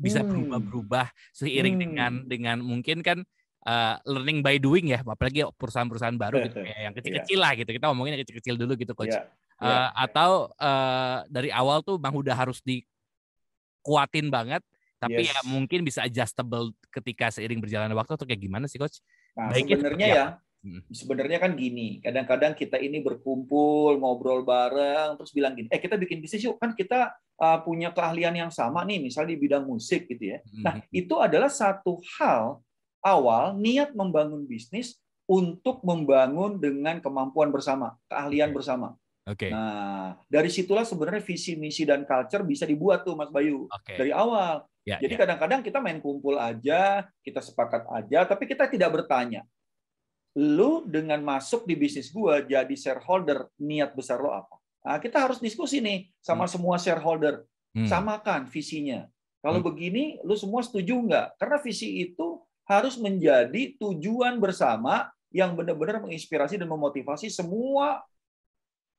bisa 0.00 0.24
hmm. 0.24 0.28
berubah-berubah 0.32 1.06
seiring 1.36 1.76
hmm. 1.76 1.82
dengan 1.84 2.12
dengan 2.24 2.56
mungkin 2.64 3.04
kan 3.04 3.20
uh, 3.68 4.00
learning 4.08 4.40
by 4.40 4.56
doing 4.56 4.92
ya, 4.92 5.04
apalagi 5.04 5.44
perusahaan-perusahaan 5.56 6.16
baru 6.16 6.48
gitu 6.48 6.64
kayak 6.64 6.80
yang 6.80 6.94
kecil-kecil 6.96 7.38
yeah. 7.40 7.44
lah 7.44 7.52
gitu. 7.56 7.70
Kita 7.76 7.84
ngomongin 7.92 8.16
yang 8.16 8.22
kecil-kecil 8.24 8.54
dulu 8.56 8.72
gitu 8.80 8.92
coach. 8.96 9.12
Yeah. 9.12 9.28
Yeah. 9.60 9.68
Uh, 9.68 9.90
atau 10.08 10.30
uh, 10.58 11.18
dari 11.30 11.52
awal 11.52 11.80
tuh 11.86 11.96
bang 12.00 12.16
udah 12.16 12.34
harus 12.34 12.58
dikuatin 12.64 14.28
banget, 14.28 14.64
tapi 15.04 15.22
ya 15.22 15.30
yes. 15.30 15.36
ya 15.36 15.42
mungkin 15.46 15.80
bisa 15.84 16.00
adjustable 16.02 16.72
ketika 16.88 17.30
seiring 17.30 17.60
berjalan 17.60 17.92
waktu 17.92 18.12
atau 18.16 18.26
kayak 18.26 18.42
gimana 18.42 18.66
sih 18.66 18.80
coach? 18.80 19.04
Nah, 19.36 19.52
sebenarnya 19.52 20.06
ya, 20.06 20.26
hmm. 20.64 20.80
sebenarnya 20.90 21.38
kan 21.42 21.52
gini, 21.54 22.00
kadang-kadang 22.00 22.56
kita 22.56 22.80
ini 22.80 23.04
berkumpul, 23.04 24.00
ngobrol 24.00 24.46
bareng, 24.46 25.18
terus 25.20 25.30
bilang 25.34 25.54
gini, 25.58 25.68
eh 25.68 25.80
kita 25.82 26.00
bikin 26.00 26.22
bisnis 26.22 26.46
yuk, 26.46 26.56
kan 26.56 26.72
kita 26.72 27.12
uh, 27.38 27.58
punya 27.62 27.90
keahlian 27.90 28.34
yang 28.34 28.52
sama 28.54 28.82
nih, 28.86 29.02
misalnya 29.02 29.34
di 29.34 29.40
bidang 29.40 29.64
musik 29.68 30.06
gitu 30.08 30.34
ya. 30.34 30.38
Nah, 30.62 30.80
itu 30.94 31.14
adalah 31.18 31.50
satu 31.50 32.00
hal 32.16 32.62
awal 33.04 33.54
niat 33.60 33.92
membangun 33.92 34.48
bisnis 34.48 34.96
untuk 35.24 35.80
membangun 35.84 36.60
dengan 36.60 37.00
kemampuan 37.00 37.48
bersama, 37.48 37.96
keahlian 38.08 38.52
okay. 38.52 38.56
bersama. 38.56 38.88
Oke. 39.24 39.48
Okay. 39.48 39.50
Nah, 39.50 40.20
dari 40.28 40.52
situlah 40.52 40.84
sebenarnya 40.84 41.24
visi, 41.24 41.56
misi 41.56 41.88
dan 41.88 42.04
culture 42.04 42.44
bisa 42.44 42.68
dibuat 42.68 43.08
tuh 43.08 43.16
Mas 43.16 43.32
Bayu 43.32 43.64
okay. 43.72 43.96
dari 43.96 44.12
awal. 44.12 44.68
Ya, 44.84 45.00
Jadi 45.00 45.16
ya. 45.16 45.20
kadang-kadang 45.24 45.64
ya. 45.64 45.66
kita 45.72 45.78
main 45.80 45.96
kumpul 45.96 46.36
aja, 46.36 47.08
kita 47.24 47.40
sepakat 47.40 47.88
aja, 47.88 48.28
tapi 48.28 48.44
kita 48.44 48.68
tidak 48.68 48.92
bertanya. 48.92 49.48
Lu 50.36 50.84
dengan 50.84 51.24
masuk 51.24 51.64
di 51.64 51.72
bisnis 51.72 52.12
gua 52.12 52.44
jadi 52.44 52.76
shareholder, 52.76 53.48
niat 53.56 53.96
besar 53.96 54.20
lo 54.20 54.28
apa? 54.28 54.60
Nah, 54.84 55.00
kita 55.00 55.24
harus 55.24 55.40
diskusi 55.40 55.80
nih 55.80 56.12
sama 56.20 56.44
hmm. 56.44 56.52
semua 56.52 56.76
shareholder. 56.76 57.48
Hmm. 57.72 57.88
Samakan 57.88 58.44
visinya. 58.52 59.08
Kalau 59.40 59.64
hmm. 59.64 59.68
begini, 59.72 60.04
lu 60.20 60.36
semua 60.36 60.60
setuju 60.60 61.00
nggak? 61.00 61.40
Karena 61.40 61.56
visi 61.64 62.04
itu 62.04 62.44
harus 62.68 63.00
menjadi 63.00 63.72
tujuan 63.80 64.36
bersama 64.36 65.08
yang 65.32 65.56
benar-benar 65.56 66.04
menginspirasi 66.04 66.60
dan 66.60 66.68
memotivasi 66.68 67.32
semua 67.32 68.04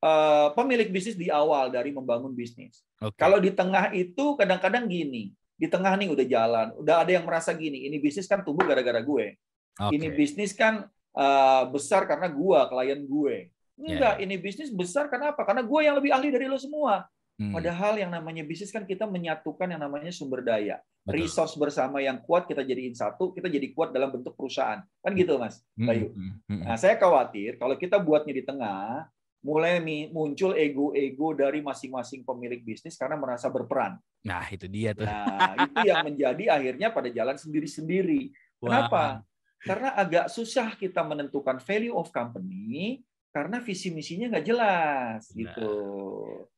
uh, 0.06 0.48
pemilik 0.54 0.88
bisnis 0.94 1.18
di 1.18 1.26
awal 1.26 1.74
dari 1.74 1.90
membangun 1.90 2.30
bisnis. 2.30 2.86
Okay. 3.02 3.18
Kalau 3.18 3.42
di 3.42 3.50
tengah 3.50 3.90
itu 3.90 4.38
kadang-kadang 4.38 4.86
gini, 4.86 5.34
di 5.58 5.66
tengah 5.66 5.98
nih 5.98 6.08
udah 6.12 6.26
jalan, 6.26 6.66
udah 6.78 7.02
ada 7.02 7.10
yang 7.10 7.26
merasa 7.26 7.50
gini, 7.56 7.90
ini 7.90 7.98
bisnis 7.98 8.30
kan 8.30 8.46
tumbuh 8.46 8.62
gara-gara 8.62 9.02
gue. 9.02 9.34
Okay. 9.76 9.92
Ini 9.98 10.06
bisnis 10.14 10.54
kan 10.54 10.86
uh, 11.18 11.62
besar 11.68 12.06
karena 12.06 12.30
gue, 12.30 12.58
klien 12.70 13.00
gue. 13.02 13.36
Enggak, 13.76 14.16
yeah. 14.16 14.24
ini 14.24 14.40
bisnis 14.40 14.72
besar 14.72 15.12
karena 15.12 15.36
apa? 15.36 15.44
Karena 15.44 15.60
gue 15.60 15.80
yang 15.84 15.96
lebih 16.00 16.08
ahli 16.08 16.32
dari 16.32 16.48
lo 16.48 16.56
semua. 16.56 17.04
Hmm. 17.36 17.52
Padahal 17.52 18.00
yang 18.00 18.08
namanya 18.08 18.40
bisnis 18.48 18.72
kan 18.72 18.88
kita 18.88 19.04
menyatukan 19.04 19.68
yang 19.68 19.80
namanya 19.84 20.08
sumber 20.08 20.40
daya. 20.40 20.80
Betul. 21.04 21.28
Resource 21.28 21.54
bersama 21.60 22.00
yang 22.00 22.24
kuat 22.24 22.48
kita 22.48 22.64
jadiin 22.64 22.96
satu, 22.96 23.36
kita 23.36 23.52
jadi 23.52 23.68
kuat 23.76 23.92
dalam 23.92 24.08
bentuk 24.08 24.32
perusahaan. 24.32 24.80
Kan 25.04 25.12
gitu 25.12 25.36
Mas 25.36 25.60
hmm, 25.76 25.84
Bayu. 25.84 26.08
Hmm. 26.16 26.32
Hmm. 26.48 26.62
Nah, 26.64 26.80
saya 26.80 26.96
khawatir 26.96 27.60
kalau 27.60 27.76
kita 27.76 28.00
buatnya 28.00 28.32
di 28.32 28.40
tengah, 28.40 29.04
mulai 29.46 29.78
muncul 30.10 30.58
ego-ego 30.58 31.30
dari 31.38 31.62
masing-masing 31.62 32.26
pemilik 32.26 32.66
bisnis 32.66 32.98
karena 32.98 33.14
merasa 33.14 33.46
berperan. 33.46 33.94
Nah, 34.26 34.42
itu 34.50 34.66
dia 34.66 34.90
tuh. 34.90 35.06
Nah, 35.06 35.54
itu 35.62 35.86
yang 35.86 36.02
menjadi 36.02 36.44
akhirnya 36.58 36.90
pada 36.90 37.06
jalan 37.14 37.38
sendiri-sendiri. 37.38 38.34
Kenapa? 38.58 39.22
Karena 39.62 39.94
agak 39.94 40.26
susah 40.34 40.74
kita 40.74 41.06
menentukan 41.06 41.62
value 41.62 41.94
of 41.94 42.10
company 42.10 43.06
karena 43.30 43.60
visi 43.60 43.92
misinya 43.92 44.32
nggak 44.32 44.46
jelas 44.48 45.28
gitu 45.36 45.68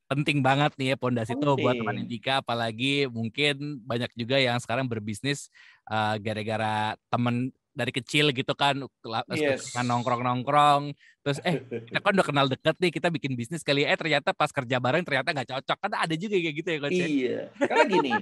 penting 0.08 0.40
banget 0.40 0.72
nih 0.80 0.94
ya 0.94 0.96
pondasi 0.96 1.36
itu 1.36 1.44
buat 1.58 1.74
teman 1.76 2.00
Indika 2.00 2.40
apalagi 2.40 3.10
mungkin 3.12 3.82
banyak 3.84 4.14
juga 4.16 4.40
yang 4.40 4.56
sekarang 4.56 4.88
berbisnis 4.88 5.52
uh, 5.90 6.16
gara-gara 6.16 6.96
temen 7.12 7.52
dari 7.78 7.94
kecil 7.94 8.34
gitu 8.34 8.52
kan 8.58 8.82
yes. 9.30 9.70
nongkrong-nongkrong 9.78 10.90
terus 11.22 11.38
eh 11.46 11.62
kita 11.62 12.02
kan 12.02 12.12
udah 12.18 12.26
kenal 12.26 12.46
deket 12.50 12.74
nih 12.82 12.90
kita 12.90 13.08
bikin 13.14 13.38
bisnis 13.38 13.62
kali 13.62 13.86
eh 13.86 13.94
ternyata 13.94 14.34
pas 14.34 14.50
kerja 14.50 14.82
bareng 14.82 15.06
ternyata 15.06 15.30
nggak 15.30 15.50
cocok 15.54 15.78
kan 15.78 15.90
ada 15.94 16.14
juga 16.18 16.34
kayak 16.34 16.54
gitu 16.58 16.68
ya 16.74 16.78
coach 16.82 16.98
ya? 16.98 17.06
iya 17.06 17.40
karena 17.54 17.84
gini 17.86 18.12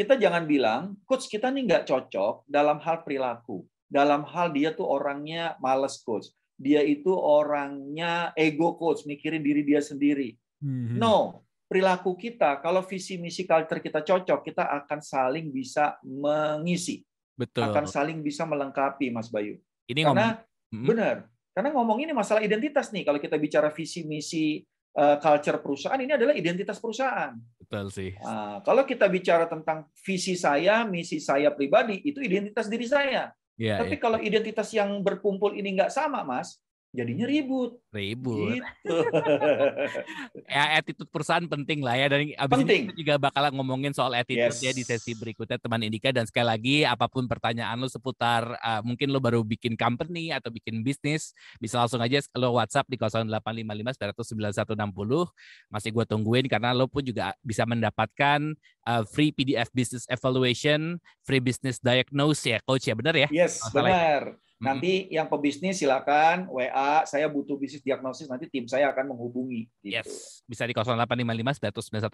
kita 0.00 0.14
jangan 0.16 0.48
bilang 0.48 0.82
coach 1.04 1.28
kita 1.28 1.52
nih 1.52 1.68
nggak 1.68 1.84
cocok 1.84 2.48
dalam 2.48 2.80
hal 2.80 3.04
perilaku 3.04 3.68
dalam 3.92 4.24
hal 4.24 4.48
dia 4.56 4.72
tuh 4.72 4.88
orangnya 4.88 5.60
males 5.60 6.00
coach 6.00 6.32
dia 6.56 6.80
itu 6.80 7.12
orangnya 7.12 8.32
ego 8.40 8.80
coach 8.80 9.04
mikirin 9.04 9.44
diri 9.44 9.60
dia 9.60 9.84
sendiri 9.84 10.40
Hmm. 10.62 10.94
No, 10.94 11.42
perilaku 11.66 12.14
kita 12.14 12.62
kalau 12.62 12.86
visi 12.86 13.18
misi 13.18 13.42
culture 13.42 13.82
kita 13.82 14.06
cocok, 14.06 14.40
kita 14.46 14.64
akan 14.82 15.02
saling 15.02 15.50
bisa 15.50 15.98
mengisi. 16.06 17.02
Betul. 17.36 17.68
Akan 17.68 17.88
saling 17.88 18.20
bisa 18.20 18.44
melengkapi, 18.44 19.08
Mas 19.08 19.32
Bayu. 19.32 19.56
Ini 19.88 20.06
karena 20.06 20.40
ngomong. 20.40 20.72
Hmm. 20.72 20.86
benar. 20.88 21.16
Karena 21.52 21.68
ngomong 21.76 21.98
ini 22.00 22.12
masalah 22.16 22.40
identitas 22.40 22.88
nih. 22.92 23.04
Kalau 23.04 23.20
kita 23.20 23.36
bicara 23.36 23.68
visi 23.68 24.08
misi 24.08 24.64
uh, 24.96 25.16
culture 25.20 25.60
perusahaan 25.60 26.00
ini 26.00 26.16
adalah 26.16 26.32
identitas 26.32 26.80
perusahaan. 26.80 27.36
Betul 27.60 27.92
sih. 27.92 28.16
Nah, 28.20 28.64
kalau 28.64 28.84
kita 28.88 29.04
bicara 29.08 29.44
tentang 29.48 29.88
visi 30.00 30.36
saya, 30.36 30.84
misi 30.88 31.20
saya 31.20 31.52
pribadi, 31.52 32.00
itu 32.04 32.24
identitas 32.24 32.68
diri 32.72 32.88
saya. 32.88 33.32
Ya, 33.60 33.76
Tapi 33.84 33.96
ya. 33.96 34.00
kalau 34.00 34.18
identitas 34.20 34.72
yang 34.72 35.04
berkumpul 35.04 35.52
ini 35.52 35.76
nggak 35.76 35.92
sama, 35.92 36.24
Mas, 36.24 36.56
jadinya 36.92 37.24
ribut. 37.24 37.80
Ribut. 37.88 38.60
Gitu. 38.60 38.96
ya 40.52 40.76
attitude 40.76 41.08
perusahaan 41.08 41.44
penting 41.48 41.80
lah 41.80 41.96
ya 41.96 42.06
dan 42.12 42.28
abis 42.28 42.52
penting. 42.60 42.68
ini 42.68 42.88
kita 42.92 42.94
juga 43.00 43.14
bakal 43.16 43.48
ngomongin 43.56 43.96
soal 43.96 44.12
attitude 44.12 44.52
yes. 44.52 44.60
ya 44.60 44.72
di 44.76 44.84
sesi 44.84 45.16
berikutnya 45.16 45.56
teman 45.56 45.80
Indika 45.80 46.12
dan 46.12 46.28
sekali 46.28 46.46
lagi 46.52 46.76
apa 46.84 47.08
pun 47.08 47.24
pertanyaan 47.24 47.80
lo 47.80 47.88
seputar 47.88 48.60
uh, 48.60 48.84
mungkin 48.84 49.08
lo 49.08 49.24
baru 49.24 49.40
bikin 49.40 49.72
company 49.74 50.36
atau 50.36 50.52
bikin 50.52 50.84
bisnis 50.84 51.32
bisa 51.56 51.80
langsung 51.80 52.04
aja 52.04 52.20
lo 52.36 52.60
WhatsApp 52.60 52.86
di 52.92 53.00
0855 53.00 54.12
99160 54.76 55.72
masih 55.72 55.90
gue 55.96 56.04
tungguin 56.04 56.46
karena 56.46 56.76
lo 56.76 56.84
pun 56.86 57.00
juga 57.00 57.32
bisa 57.40 57.64
mendapatkan 57.64 58.52
uh, 58.84 59.02
free 59.08 59.32
PDF 59.32 59.72
business 59.72 60.04
evaluation, 60.12 61.00
free 61.24 61.40
business 61.40 61.80
diagnose 61.80 62.44
ya 62.44 62.58
coach 62.62 62.84
ya 62.84 62.94
benar 62.94 63.16
ya? 63.16 63.28
Yes, 63.32 63.64
benar. 63.72 64.36
Nanti 64.62 65.10
yang 65.10 65.26
pebisnis 65.26 65.82
silakan 65.82 66.46
WA, 66.46 67.02
saya 67.02 67.26
butuh 67.26 67.58
bisnis 67.58 67.82
diagnosis, 67.82 68.30
nanti 68.30 68.46
tim 68.46 68.70
saya 68.70 68.94
akan 68.94 69.10
menghubungi. 69.10 69.66
Gitu. 69.82 69.98
Yes, 69.98 70.46
bisa 70.46 70.62
di 70.62 70.70
0855 70.70 71.58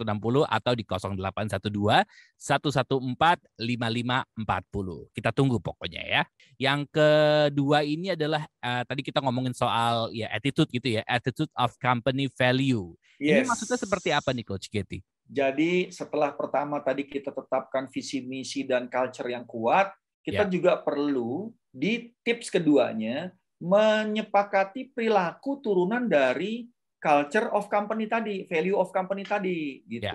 9160 0.01 0.49
atau 0.49 0.73
di 0.73 0.85
0812 0.89 2.09
114 2.41 3.53
5540. 3.61 5.13
Kita 5.13 5.31
tunggu 5.37 5.61
pokoknya 5.61 6.03
ya. 6.09 6.23
Yang 6.57 6.89
kedua 6.89 7.85
ini 7.85 8.17
adalah 8.17 8.49
uh, 8.65 8.83
tadi 8.89 9.05
kita 9.05 9.21
ngomongin 9.21 9.53
soal 9.53 10.09
ya 10.17 10.33
attitude 10.33 10.73
gitu 10.73 10.97
ya, 10.97 11.05
attitude 11.05 11.53
of 11.53 11.77
company 11.77 12.33
value. 12.33 12.97
Yes. 13.21 13.45
Ini 13.45 13.51
maksudnya 13.53 13.77
seperti 13.77 14.09
apa 14.17 14.33
nih 14.33 14.49
Coach 14.49 14.73
Getty? 14.73 15.05
Jadi 15.29 15.93
setelah 15.93 16.33
pertama 16.33 16.81
tadi 16.81 17.05
kita 17.05 17.29
tetapkan 17.29 17.85
visi 17.93 18.25
misi 18.25 18.65
dan 18.65 18.89
culture 18.89 19.29
yang 19.29 19.45
kuat, 19.45 19.93
kita 20.25 20.49
ya. 20.49 20.51
juga 20.51 20.81
perlu 20.81 21.53
di 21.79 22.11
tips 22.27 22.51
keduanya 22.51 23.31
menyepakati 23.63 24.91
perilaku 24.91 25.63
turunan 25.63 26.11
dari 26.11 26.67
culture 26.99 27.55
of 27.55 27.71
company 27.71 28.11
tadi, 28.11 28.43
value 28.51 28.75
of 28.75 28.91
company 28.91 29.23
tadi 29.23 29.87
gitu. 29.87 30.11
Ya. 30.11 30.15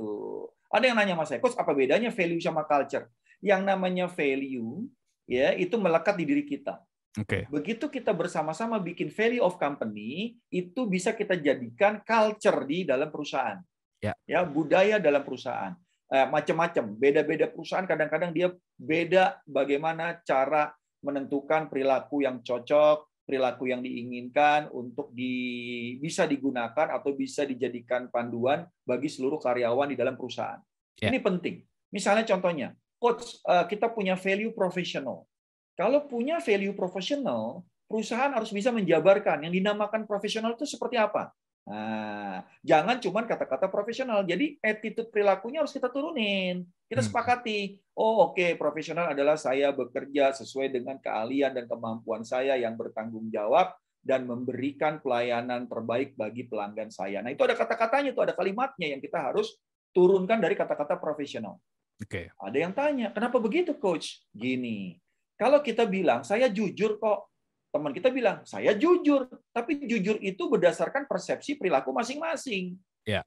Ada 0.74 0.86
yang 0.92 0.98
nanya 1.00 1.16
Mas 1.16 1.32
Eko, 1.32 1.48
apa 1.56 1.72
bedanya 1.72 2.12
value 2.12 2.44
sama 2.44 2.68
culture? 2.68 3.08
Yang 3.40 3.62
namanya 3.64 4.06
value 4.12 4.88
ya 5.24 5.56
itu 5.56 5.80
melekat 5.80 6.20
di 6.20 6.26
diri 6.28 6.44
kita. 6.44 6.84
Oke. 7.14 7.28
Okay. 7.30 7.44
Begitu 7.48 7.86
kita 7.88 8.12
bersama-sama 8.12 8.82
bikin 8.82 9.08
value 9.14 9.44
of 9.46 9.62
company, 9.62 10.42
itu 10.50 10.90
bisa 10.90 11.14
kita 11.14 11.38
jadikan 11.38 12.02
culture 12.02 12.66
di 12.66 12.84
dalam 12.84 13.14
perusahaan. 13.14 13.62
Ya. 14.02 14.18
Ya, 14.26 14.42
budaya 14.44 14.98
dalam 14.98 15.22
perusahaan. 15.22 15.78
Eh, 16.10 16.28
macam-macam. 16.28 16.90
Beda-beda 16.98 17.46
perusahaan 17.48 17.86
kadang-kadang 17.86 18.34
dia 18.34 18.50
beda 18.76 19.40
bagaimana 19.46 20.20
cara 20.26 20.74
menentukan 21.04 21.68
perilaku 21.68 22.24
yang 22.24 22.40
cocok, 22.40 23.24
perilaku 23.24 23.72
yang 23.72 23.80
diinginkan 23.80 24.68
untuk 24.72 25.12
di, 25.16 25.96
bisa 26.00 26.28
digunakan 26.28 26.92
atau 26.92 27.16
bisa 27.16 27.48
dijadikan 27.48 28.12
panduan 28.12 28.68
bagi 28.84 29.08
seluruh 29.08 29.40
karyawan 29.40 29.92
di 29.92 29.98
dalam 30.00 30.20
perusahaan. 30.20 30.60
Ya. 31.00 31.12
Ini 31.12 31.20
penting. 31.24 31.64
Misalnya 31.92 32.28
contohnya, 32.28 32.76
coach 33.00 33.40
eh, 33.44 33.66
kita 33.68 33.92
punya 33.92 34.16
value 34.20 34.52
profesional. 34.56 35.28
Kalau 35.74 36.06
punya 36.06 36.38
value 36.40 36.76
profesional, 36.76 37.66
perusahaan 37.90 38.32
harus 38.32 38.50
bisa 38.54 38.70
menjabarkan 38.70 39.46
yang 39.46 39.54
dinamakan 39.54 40.06
profesional 40.08 40.54
itu 40.54 40.66
seperti 40.66 40.98
apa. 40.98 41.34
Nah, 41.64 42.44
jangan 42.60 43.00
cuma 43.00 43.24
kata-kata 43.24 43.72
profesional. 43.72 44.28
Jadi 44.28 44.60
attitude 44.60 45.08
perilakunya 45.08 45.64
harus 45.64 45.72
kita 45.72 45.88
turunin. 45.88 46.68
Kita 46.92 47.00
hmm. 47.00 47.08
sepakati. 47.08 47.60
Oh, 47.96 48.30
oke, 48.30 48.36
okay, 48.36 48.52
profesional 48.60 49.16
adalah 49.16 49.40
saya 49.40 49.72
bekerja 49.72 50.36
sesuai 50.36 50.76
dengan 50.76 51.00
keahlian 51.00 51.56
dan 51.56 51.66
kemampuan 51.72 52.28
saya 52.28 52.60
yang 52.60 52.76
bertanggung 52.76 53.32
jawab 53.32 53.72
dan 54.04 54.28
memberikan 54.28 55.00
pelayanan 55.00 55.66
terbaik 55.72 56.20
bagi 56.20 56.44
pelanggan 56.44 56.92
saya. 56.92 57.24
Nah, 57.24 57.32
itu 57.32 57.40
ada 57.48 57.56
kata-katanya, 57.56 58.12
itu 58.12 58.20
ada 58.20 58.36
kalimatnya 58.36 58.92
yang 58.92 59.00
kita 59.00 59.32
harus 59.32 59.56
turunkan 59.96 60.44
dari 60.44 60.60
kata-kata 60.60 61.00
profesional. 61.00 61.56
Oke. 62.04 62.28
Okay. 62.28 62.44
Ada 62.44 62.58
yang 62.60 62.74
tanya, 62.76 63.08
kenapa 63.16 63.40
begitu, 63.40 63.72
coach? 63.80 64.28
Gini, 64.36 65.00
kalau 65.40 65.64
kita 65.64 65.88
bilang, 65.88 66.28
saya 66.28 66.52
jujur 66.52 67.00
kok, 67.00 67.33
teman 67.74 67.90
kita 67.90 68.14
bilang, 68.14 68.46
saya 68.46 68.78
jujur. 68.78 69.26
Tapi 69.50 69.90
jujur 69.90 70.22
itu 70.22 70.46
berdasarkan 70.46 71.10
persepsi 71.10 71.58
perilaku 71.58 71.90
masing-masing. 71.90 72.78
Ya. 73.02 73.26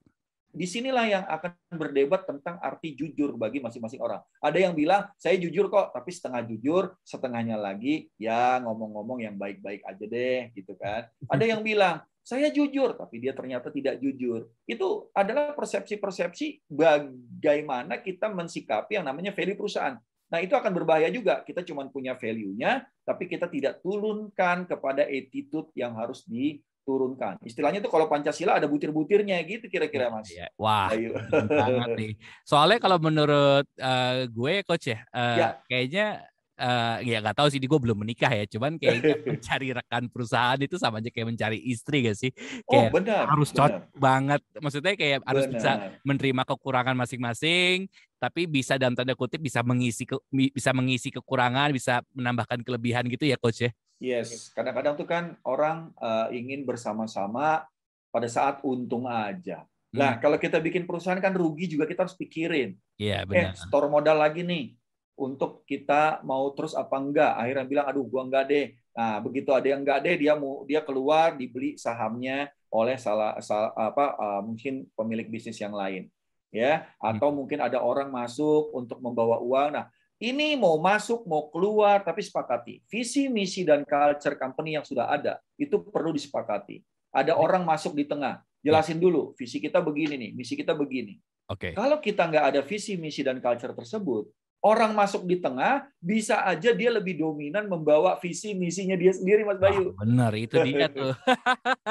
Di 0.57 0.65
sinilah 0.65 1.05
yang 1.05 1.25
akan 1.29 1.53
berdebat 1.77 2.25
tentang 2.25 2.57
arti 2.65 2.97
jujur 2.97 3.37
bagi 3.37 3.61
masing-masing 3.61 4.01
orang. 4.01 4.25
Ada 4.41 4.71
yang 4.71 4.73
bilang, 4.73 5.05
saya 5.21 5.37
jujur 5.37 5.69
kok, 5.69 5.93
tapi 5.93 6.09
setengah 6.15 6.49
jujur, 6.49 6.97
setengahnya 7.05 7.61
lagi, 7.61 8.09
ya 8.17 8.57
ngomong-ngomong 8.65 9.21
yang 9.21 9.37
baik-baik 9.37 9.85
aja 9.85 10.05
deh, 10.09 10.49
gitu 10.57 10.73
kan. 10.81 11.13
Ada 11.29 11.45
yang 11.45 11.61
bilang, 11.61 12.01
saya 12.25 12.49
jujur, 12.49 12.97
tapi 12.97 13.21
dia 13.21 13.37
ternyata 13.37 13.69
tidak 13.69 14.01
jujur. 14.01 14.49
Itu 14.65 15.13
adalah 15.13 15.53
persepsi-persepsi 15.53 16.65
bagaimana 16.73 18.01
kita 18.01 18.33
mensikapi 18.33 18.97
yang 18.97 19.05
namanya 19.05 19.37
value 19.37 19.61
perusahaan. 19.61 20.01
Nah, 20.27 20.39
itu 20.43 20.55
akan 20.59 20.73
berbahaya 20.75 21.07
juga. 21.11 21.43
Kita 21.47 21.63
cuma 21.63 21.87
punya 21.87 22.19
value-nya, 22.19 22.83
tapi 23.07 23.31
kita 23.31 23.47
tidak 23.47 23.79
turunkan 23.79 24.67
kepada 24.67 25.07
attitude 25.07 25.71
yang 25.79 25.95
harus 25.95 26.27
diturunkan. 26.27 27.39
Istilahnya 27.47 27.79
itu 27.79 27.91
kalau 27.91 28.11
Pancasila 28.11 28.59
ada 28.59 28.67
butir-butirnya 28.67 29.39
gitu 29.47 29.71
kira-kira 29.71 30.11
Mas. 30.11 30.27
Ya, 30.35 30.51
Wah, 30.59 30.91
banget 31.31 31.91
nih. 31.95 32.13
Soalnya 32.43 32.79
kalau 32.83 32.99
menurut 32.99 33.67
uh, 33.79 34.27
gue 34.27 34.55
coach 34.67 34.91
ya, 34.91 34.99
uh, 35.15 35.37
ya, 35.39 35.49
kayaknya 35.71 36.27
uh, 36.59 36.99
ya 37.05 37.21
nggak 37.21 37.37
tahu 37.37 37.49
sih, 37.53 37.61
gue 37.61 37.81
belum 37.81 38.03
menikah 38.03 38.33
ya. 38.33 38.45
Cuman 38.49 38.81
kayaknya 38.81 39.15
mencari 39.39 39.69
rekan 39.77 40.05
perusahaan 40.11 40.59
itu 40.59 40.77
sama 40.81 40.99
aja 40.99 41.11
kayak 41.13 41.29
mencari 41.37 41.59
istri 41.63 42.09
gak 42.09 42.19
sih? 42.19 42.31
Oh, 42.67 42.75
kayak 42.75 42.91
oh, 42.91 42.93
benar. 42.99 43.25
Harus 43.31 43.51
cocok 43.53 43.85
banget. 43.95 44.41
Maksudnya 44.59 44.95
kayak 44.99 45.19
benar. 45.23 45.29
harus 45.31 45.45
bisa 45.47 45.71
menerima 46.03 46.43
kekurangan 46.43 46.97
masing-masing, 46.97 47.87
tapi 48.17 48.49
bisa 48.49 48.81
dalam 48.81 48.97
tanda 48.97 49.13
kutip 49.13 49.41
bisa 49.41 49.61
mengisi 49.61 50.09
ke, 50.09 50.17
bisa 50.31 50.71
mengisi 50.73 51.13
kekurangan, 51.13 51.73
bisa 51.73 52.01
menambahkan 52.17 52.65
kelebihan 52.65 53.05
gitu 53.09 53.29
ya, 53.29 53.37
coach 53.37 53.69
ya? 53.69 53.71
Yes, 53.97 54.53
kadang-kadang 54.53 54.95
tuh 55.01 55.09
kan 55.09 55.41
orang 55.41 55.93
uh, 56.01 56.29
ingin 56.29 56.69
bersama-sama 56.69 57.65
pada 58.13 58.29
saat 58.29 58.61
untung 58.65 59.09
aja. 59.09 59.65
Nah, 59.97 60.17
hmm. 60.17 60.21
kalau 60.21 60.37
kita 60.37 60.61
bikin 60.61 60.85
perusahaan 60.85 61.21
kan 61.21 61.33
rugi 61.33 61.73
juga 61.73 61.89
kita 61.89 62.05
harus 62.05 62.17
pikirin. 62.17 62.77
Iya, 63.01 63.25
benar. 63.25 63.57
Eh, 63.57 63.57
store 63.57 63.89
modal 63.89 64.21
lagi 64.21 64.45
nih 64.45 64.77
untuk 65.17 65.65
kita 65.65 66.21
mau 66.29 66.53
terus 66.53 66.77
apa 66.77 66.97
enggak. 67.01 67.33
Akhirnya 67.41 67.65
bilang, 67.65 67.87
aduh, 67.89 68.05
gua 68.05 68.29
enggak 68.29 68.45
deh. 68.53 68.67
Nah, 68.93 69.21
begitu 69.25 69.53
ada 69.57 69.65
yang 69.65 69.81
enggak 69.81 70.05
deh, 70.05 70.17
dia 70.21 70.33
mau 70.37 70.65
dia 70.69 70.81
keluar 70.85 71.33
dibeli 71.37 71.81
sahamnya 71.81 72.53
oleh 72.69 72.97
salah, 73.01 73.41
salah 73.41 73.73
apa 73.73 74.17
uh, 74.21 74.41
mungkin 74.45 74.85
pemilik 74.93 75.29
bisnis 75.33 75.57
yang 75.57 75.73
lain, 75.73 76.13
ya. 76.57 76.89
Atau 76.97 77.29
hmm. 77.29 77.37
mungkin 77.37 77.59
ada 77.61 77.85
orang 77.85 78.09
masuk 78.09 78.73
untuk 78.73 78.97
membawa 79.05 79.37
uang. 79.45 79.77
Nah, 79.77 79.87
ini 80.17 80.57
mau 80.57 80.81
masuk, 80.81 81.29
mau 81.29 81.53
keluar, 81.53 82.01
tapi 82.01 82.25
sepakati. 82.25 82.81
Visi, 82.89 83.29
misi, 83.29 83.69
dan 83.69 83.85
culture 83.85 84.41
company 84.41 84.81
yang 84.81 84.85
sudah 84.85 85.13
ada, 85.13 85.37
itu 85.61 85.77
perlu 85.77 86.17
disepakati. 86.17 86.81
Ada 87.13 87.37
orang 87.37 87.69
masuk 87.69 87.93
di 87.93 88.09
tengah, 88.09 88.41
jelasin 88.65 88.97
dulu, 88.97 89.37
visi 89.37 89.61
kita 89.61 89.85
begini 89.85 90.17
nih, 90.17 90.31
misi 90.33 90.57
kita 90.57 90.73
begini. 90.73 91.21
Oke. 91.53 91.71
Okay. 91.71 91.73
Kalau 91.77 92.01
kita 92.01 92.33
nggak 92.33 92.45
ada 92.49 92.61
visi, 92.65 92.97
misi, 92.97 93.21
dan 93.21 93.45
culture 93.45 93.77
tersebut, 93.77 94.27
orang 94.65 94.93
masuk 94.97 95.25
di 95.29 95.39
tengah, 95.39 95.87
bisa 96.01 96.43
aja 96.43 96.73
dia 96.73 96.91
lebih 96.91 97.21
dominan 97.21 97.69
membawa 97.71 98.17
visi 98.19 98.57
misinya 98.57 98.97
dia 98.99 99.13
sendiri, 99.13 99.47
Mas 99.47 99.61
Bayu. 99.61 99.95
Ah, 99.95 100.05
benar, 100.05 100.33
itu 100.35 100.57
dia 100.65 100.89
tuh. 100.97 101.13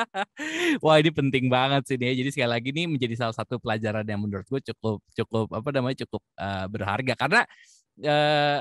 Wah, 0.83 0.97
ini 0.99 1.11
penting 1.13 1.47
banget 1.47 1.87
sih 1.87 1.97
dia. 1.99 2.11
Jadi 2.11 2.29
sekali 2.33 2.51
lagi 2.51 2.69
ini 2.75 2.97
menjadi 2.97 3.15
salah 3.15 3.35
satu 3.35 3.61
pelajaran 3.61 4.03
yang 4.03 4.21
menurut 4.21 4.45
gue 4.47 4.61
cukup 4.73 4.99
cukup 5.13 5.47
apa 5.53 5.69
namanya 5.71 6.03
cukup 6.05 6.21
uh, 6.37 6.65
berharga 6.67 7.13
karena 7.15 7.41
uh, 8.03 8.59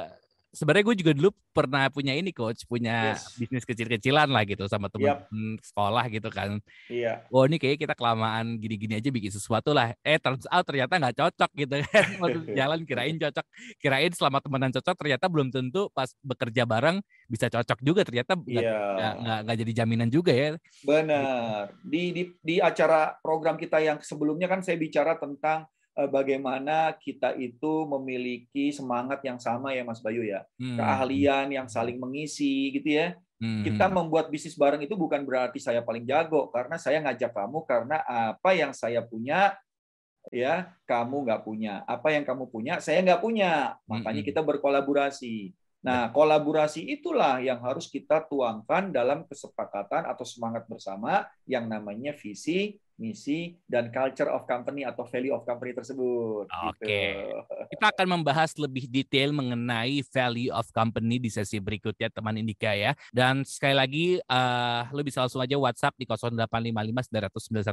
sebenarnya 0.54 0.84
gue 0.86 0.96
juga 1.02 1.12
dulu 1.12 1.30
pernah 1.50 1.90
punya 1.90 2.14
ini 2.14 2.30
coach, 2.30 2.62
punya 2.64 3.12
yes. 3.12 3.34
bisnis 3.34 3.66
kecil-kecilan 3.66 4.30
lah 4.30 4.46
gitu 4.46 4.64
sama 4.70 4.86
teman 4.86 5.18
yep. 5.20 5.26
sekolah 5.60 6.04
gitu 6.08 6.30
kan. 6.30 6.62
Iya. 6.86 7.26
Oh 7.34 7.42
ini 7.44 7.58
kayaknya 7.58 7.90
kita 7.90 7.94
kelamaan 7.98 8.56
gini-gini 8.62 9.02
aja 9.02 9.10
bikin 9.10 9.34
sesuatu 9.34 9.74
lah. 9.74 9.92
Eh 10.06 10.16
turns 10.22 10.46
out 10.46 10.62
ternyata 10.62 10.96
nggak 10.96 11.16
cocok 11.18 11.50
gitu 11.58 11.74
kan. 11.90 12.06
Jalan 12.58 12.86
kirain 12.86 13.18
cocok, 13.18 13.46
kirain 13.82 14.12
selama 14.14 14.38
temenan 14.38 14.70
cocok 14.70 14.94
ternyata 14.94 15.26
belum 15.26 15.50
tentu 15.50 15.90
pas 15.90 16.08
bekerja 16.22 16.62
bareng 16.64 17.02
bisa 17.26 17.50
cocok 17.50 17.78
juga 17.82 18.06
ternyata 18.06 18.38
nggak 18.38 18.62
yeah. 18.62 19.42
nggak 19.42 19.56
jadi 19.66 19.72
jaminan 19.84 20.08
juga 20.08 20.32
ya. 20.32 20.48
Benar. 20.86 21.74
Di, 21.82 22.14
di 22.14 22.22
di 22.38 22.56
acara 22.62 23.18
program 23.18 23.58
kita 23.58 23.82
yang 23.82 23.98
sebelumnya 23.98 24.46
kan 24.46 24.62
saya 24.62 24.78
bicara 24.78 25.18
tentang 25.18 25.66
bagaimana 25.94 26.90
kita 26.98 27.38
itu 27.38 27.86
memiliki 27.86 28.74
semangat 28.74 29.22
yang 29.22 29.38
sama 29.38 29.70
ya 29.70 29.86
Mas 29.86 30.02
Bayu 30.02 30.26
ya. 30.26 30.42
Hmm. 30.58 30.74
Keahlian 30.74 31.54
yang 31.54 31.66
saling 31.70 31.96
mengisi 31.96 32.74
gitu 32.74 32.98
ya. 32.98 33.14
Hmm. 33.38 33.62
Kita 33.62 33.86
membuat 33.86 34.30
bisnis 34.30 34.58
bareng 34.58 34.82
itu 34.82 34.94
bukan 34.98 35.22
berarti 35.22 35.62
saya 35.62 35.82
paling 35.86 36.02
jago 36.02 36.50
karena 36.50 36.76
saya 36.78 36.98
ngajak 37.02 37.30
kamu 37.30 37.58
karena 37.66 37.96
apa 38.06 38.50
yang 38.54 38.74
saya 38.74 39.02
punya 39.06 39.54
ya 40.34 40.74
kamu 40.90 41.30
nggak 41.30 41.42
punya. 41.46 41.86
Apa 41.86 42.10
yang 42.10 42.26
kamu 42.26 42.50
punya 42.50 42.82
saya 42.82 42.98
nggak 43.02 43.22
punya. 43.22 43.78
Makanya 43.86 44.22
hmm. 44.26 44.28
kita 44.34 44.40
berkolaborasi. 44.42 45.54
Nah, 45.84 46.08
kolaborasi 46.08 46.80
itulah 46.80 47.44
yang 47.44 47.60
harus 47.60 47.92
kita 47.92 48.24
tuangkan 48.24 48.88
dalam 48.88 49.28
kesepakatan 49.28 50.08
atau 50.08 50.24
semangat 50.24 50.64
bersama 50.64 51.28
yang 51.44 51.68
namanya 51.68 52.16
visi, 52.16 52.80
misi 52.94 53.58
dan 53.66 53.90
culture 53.90 54.30
of 54.30 54.46
company 54.46 54.86
atau 54.86 55.02
value 55.02 55.34
of 55.34 55.42
company 55.42 55.74
tersebut. 55.74 56.46
Gitu. 56.46 56.68
Oke. 56.70 56.78
Okay. 56.82 57.10
Gitu. 57.26 57.74
Kita 57.74 57.86
akan 57.90 58.06
membahas 58.20 58.50
lebih 58.54 58.86
detail 58.86 59.34
mengenai 59.34 60.02
value 60.06 60.54
of 60.54 60.70
company 60.70 61.18
di 61.18 61.30
sesi 61.30 61.58
berikutnya 61.58 62.10
teman 62.14 62.38
Indika 62.38 62.70
ya. 62.70 62.94
Dan 63.10 63.42
sekali 63.42 63.74
lagi 63.74 64.06
uh, 64.30 64.86
lo 64.94 65.02
bisa 65.02 65.26
langsung 65.26 65.42
aja 65.42 65.58
WhatsApp 65.58 65.98
di 65.98 66.06
0855 66.06 67.10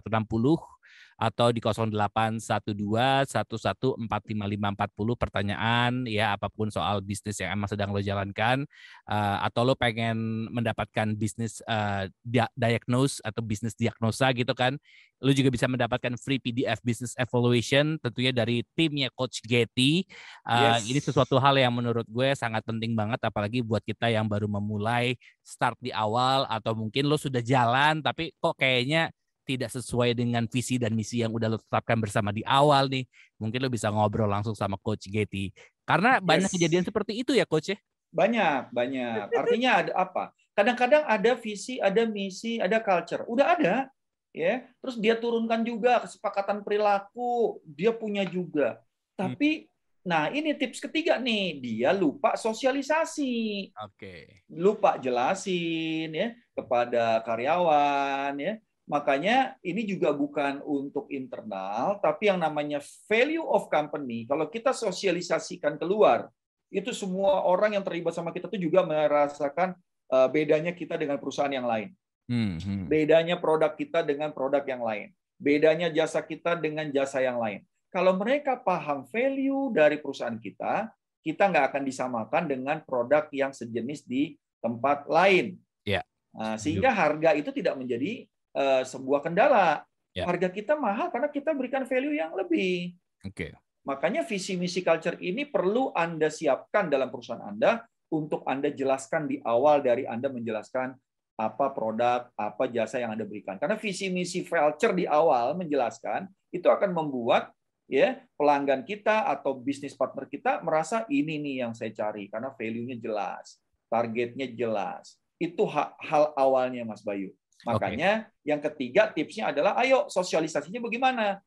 99160 0.02 0.82
atau 1.22 1.54
di 1.54 1.62
0812 1.62 3.30
11455540 3.30 5.22
pertanyaan 5.22 5.92
ya 6.10 6.34
apa 6.34 6.50
pun 6.50 6.74
soal 6.74 6.98
bisnis 7.06 7.38
yang 7.38 7.54
emang 7.54 7.70
sedang 7.70 7.94
lo 7.94 8.02
jalankan 8.02 8.66
uh, 9.06 9.38
atau 9.46 9.62
lo 9.62 9.78
pengen 9.78 10.50
mendapatkan 10.50 11.14
bisnis 11.14 11.62
uh, 11.70 12.10
diagnose 12.58 13.22
atau 13.22 13.46
bisnis 13.46 13.78
diagnosa 13.78 14.34
gitu 14.34 14.58
kan 14.58 14.82
Lu 15.22 15.32
juga 15.38 15.54
bisa 15.54 15.70
mendapatkan 15.70 16.18
free 16.18 16.42
PDF 16.42 16.82
Business 16.82 17.14
Evaluation 17.14 18.02
tentunya 18.02 18.34
dari 18.34 18.66
timnya 18.74 19.14
Coach 19.14 19.46
Getty. 19.46 20.10
Uh, 20.42 20.82
yes. 20.82 20.90
Ini 20.90 21.00
sesuatu 21.00 21.38
hal 21.38 21.62
yang 21.62 21.70
menurut 21.70 22.10
gue 22.10 22.34
sangat 22.34 22.66
penting 22.66 22.98
banget 22.98 23.22
apalagi 23.22 23.62
buat 23.62 23.86
kita 23.86 24.10
yang 24.10 24.26
baru 24.26 24.50
memulai 24.50 25.14
start 25.46 25.78
di 25.78 25.94
awal 25.94 26.50
atau 26.50 26.74
mungkin 26.74 27.06
lo 27.06 27.22
sudah 27.22 27.46
jalan 27.46 28.02
tapi 28.02 28.34
kok 28.42 28.58
kayaknya 28.58 29.14
tidak 29.46 29.70
sesuai 29.74 30.18
dengan 30.18 30.46
visi 30.50 30.78
dan 30.82 30.94
misi 30.98 31.22
yang 31.22 31.34
udah 31.34 31.54
lo 31.54 31.58
tetapkan 31.62 32.02
bersama 32.02 32.34
di 32.34 32.42
awal 32.42 32.90
nih. 32.90 33.06
Mungkin 33.38 33.62
lo 33.62 33.70
bisa 33.70 33.94
ngobrol 33.94 34.30
langsung 34.30 34.58
sama 34.58 34.78
Coach 34.82 35.06
Getty. 35.06 35.54
Karena 35.86 36.18
banyak 36.18 36.50
yes. 36.50 36.56
kejadian 36.58 36.84
seperti 36.86 37.22
itu 37.22 37.38
ya 37.38 37.46
Coach 37.46 37.74
ya? 37.74 37.78
Banyak, 38.12 38.76
banyak. 38.76 39.32
Artinya 39.32 39.72
ada 39.86 39.92
apa? 39.96 40.24
Kadang-kadang 40.52 41.08
ada 41.08 41.32
visi, 41.40 41.80
ada 41.80 42.04
misi, 42.04 42.60
ada 42.60 42.84
culture. 42.84 43.24
Udah 43.24 43.56
ada, 43.56 43.88
ya 44.32 44.65
terus 44.80 44.96
dia 45.00 45.15
turunkan 45.20 45.63
juga 45.63 46.04
kesepakatan 46.04 46.63
perilaku 46.63 47.60
dia 47.67 47.91
punya 47.91 48.24
juga 48.28 48.80
tapi 49.15 49.72
Nah, 50.02 50.34
ini 50.34 50.58
tips 50.58 50.82
ketiga 50.82 51.22
nih, 51.22 51.62
dia 51.62 51.94
lupa 51.94 52.34
sosialisasi. 52.34 53.70
Oke. 53.86 54.41
Lupa 54.50 54.98
jelasin 54.98 56.10
ya 56.10 56.34
kepada 56.58 57.22
karyawan 57.22 58.34
ya. 58.41 58.58
Makanya 58.89 59.56
ini 59.62 59.86
juga 59.86 60.10
bukan 60.10 60.60
untuk 60.65 61.06
internal, 61.13 62.02
tapi 62.02 62.34
yang 62.34 62.41
namanya 62.41 62.82
value 63.06 63.46
of 63.46 63.70
company. 63.70 64.26
Kalau 64.26 64.50
kita 64.50 64.74
sosialisasikan 64.74 65.78
keluar, 65.78 66.34
itu 66.74 66.89
semua 66.91 67.46
orang 67.46 67.78
yang 67.78 67.86
terlibat 67.86 68.17
sama 68.17 68.34
kita 68.34 68.50
itu 68.50 68.67
juga 68.67 68.82
merasakan 68.82 69.78
uh, 70.10 70.28
bedanya 70.34 70.74
kita 70.74 70.98
dengan 70.98 71.22
perusahaan 71.22 71.54
yang 71.54 71.70
lain. 71.70 71.94
Hmm, 72.30 72.62
hmm. 72.62 72.86
Bedanya 72.90 73.38
produk 73.40 73.74
kita 73.74 74.06
dengan 74.06 74.34
produk 74.36 74.62
yang 74.66 74.82
lain. 74.82 75.14
Bedanya 75.42 75.90
jasa 75.90 76.22
kita 76.22 76.54
dengan 76.58 76.90
jasa 76.94 77.22
yang 77.22 77.42
lain. 77.42 77.66
Kalau 77.92 78.16
mereka 78.16 78.56
paham 78.56 79.04
value 79.10 79.74
dari 79.74 80.00
perusahaan 80.00 80.38
kita, 80.38 80.94
kita 81.22 81.44
nggak 81.50 81.66
akan 81.74 81.84
disamakan 81.84 82.44
dengan 82.48 82.78
produk 82.82 83.28
yang 83.34 83.52
sejenis 83.52 84.08
di 84.08 84.38
tempat 84.64 85.10
lain. 85.10 85.58
Ya. 85.84 86.06
Nah, 86.32 86.56
sehingga 86.56 86.94
harga 86.94 87.36
itu 87.36 87.52
tidak 87.52 87.76
menjadi 87.76 88.26
uh, 88.56 88.82
sebuah 88.86 89.26
kendala. 89.26 89.84
Ya. 90.16 90.28
Harga 90.28 90.52
kita 90.52 90.76
mahal 90.76 91.12
karena 91.12 91.28
kita 91.32 91.52
berikan 91.56 91.84
value 91.84 92.16
yang 92.16 92.32
lebih. 92.36 92.96
Oke. 93.24 93.52
Okay. 93.52 93.52
Makanya 93.82 94.22
visi 94.22 94.54
misi 94.56 94.86
culture 94.86 95.18
ini 95.18 95.50
perlu 95.50 95.90
Anda 95.98 96.30
siapkan 96.30 96.88
dalam 96.88 97.10
perusahaan 97.10 97.42
Anda 97.42 97.82
untuk 98.14 98.46
Anda 98.46 98.70
jelaskan 98.70 99.26
di 99.26 99.42
awal 99.42 99.82
dari 99.82 100.06
Anda 100.06 100.30
menjelaskan 100.30 100.94
apa 101.42 101.74
produk, 101.74 102.30
apa 102.38 102.64
jasa 102.70 103.02
yang 103.02 103.18
Anda 103.18 103.26
berikan. 103.26 103.58
Karena 103.58 103.80
visi 103.80 104.14
misi 104.14 104.46
culture 104.46 104.94
di 104.94 105.10
awal 105.10 105.58
menjelaskan 105.58 106.30
itu 106.54 106.68
akan 106.70 106.94
membuat 106.94 107.50
ya 107.90 108.22
pelanggan 108.38 108.86
kita 108.86 109.26
atau 109.28 109.58
bisnis 109.58 109.98
partner 109.98 110.30
kita 110.30 110.62
merasa 110.62 111.04
ini 111.10 111.42
nih 111.42 111.56
yang 111.66 111.74
saya 111.74 111.90
cari 111.92 112.30
karena 112.30 112.54
value-nya 112.54 112.98
jelas, 113.02 113.58
targetnya 113.90 114.48
jelas. 114.54 115.18
Itu 115.42 115.66
hal 115.72 116.38
awalnya 116.38 116.86
Mas 116.86 117.02
Bayu. 117.02 117.34
Makanya 117.66 118.30
okay. 118.30 118.46
yang 118.46 118.62
ketiga 118.62 119.10
tipsnya 119.10 119.50
adalah 119.50 119.78
ayo 119.82 120.06
sosialisasinya 120.10 120.82
bagaimana? 120.82 121.42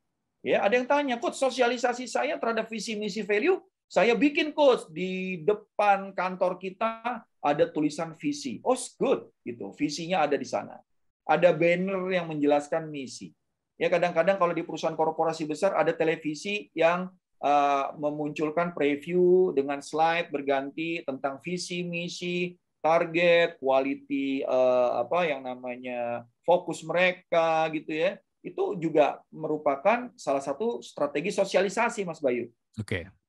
Ya, 0.45 0.61
ada 0.61 0.77
yang 0.77 0.85
tanya, 0.85 1.17
"Coach, 1.17 1.41
sosialisasi 1.41 2.05
saya 2.05 2.37
terhadap 2.37 2.69
visi 2.69 2.99
misi 2.99 3.25
value 3.25 3.59
saya 3.95 4.17
bikin 4.17 4.51
coach 4.51 4.89
di 4.91 5.45
depan 5.45 6.17
kantor 6.17 6.59
kita 6.59 7.23
ada 7.45 7.69
tulisan 7.69 8.17
visi. 8.17 8.65
Oh, 8.65 8.75
good 8.97 9.29
gitu. 9.45 9.77
Visinya 9.77 10.25
ada 10.25 10.41
di 10.41 10.49
sana. 10.49 10.81
Ada 11.29 11.53
banner 11.53 12.09
yang 12.09 12.33
menjelaskan 12.33 12.89
misi. 12.89 13.37
Ya 13.77 13.93
kadang-kadang 13.93 14.41
kalau 14.41 14.57
di 14.57 14.65
perusahaan 14.65 14.97
korporasi 14.97 15.45
besar 15.45 15.77
ada 15.77 15.93
televisi 15.93 16.73
yang 16.73 17.13
uh, 17.45 17.93
memunculkan 18.01 18.73
preview 18.73 19.53
dengan 19.53 19.85
slide 19.85 20.33
berganti 20.33 21.03
tentang 21.05 21.43
visi, 21.45 21.85
misi, 21.85 22.55
target, 22.81 23.59
quality 23.59 24.47
uh, 24.47 25.05
apa 25.05 25.27
yang 25.29 25.45
namanya 25.45 26.25
fokus 26.47 26.81
mereka 26.87 27.69
gitu 27.75 27.93
ya. 27.93 28.17
Itu 28.45 28.77
juga 28.77 29.25
merupakan 29.33 30.13
salah 30.21 30.45
satu 30.45 30.85
strategi 30.85 31.33
sosialisasi 31.33 32.05
Mas 32.05 32.21
Bayu. 32.21 32.49
Oke. 32.77 33.09
Okay. 33.09 33.24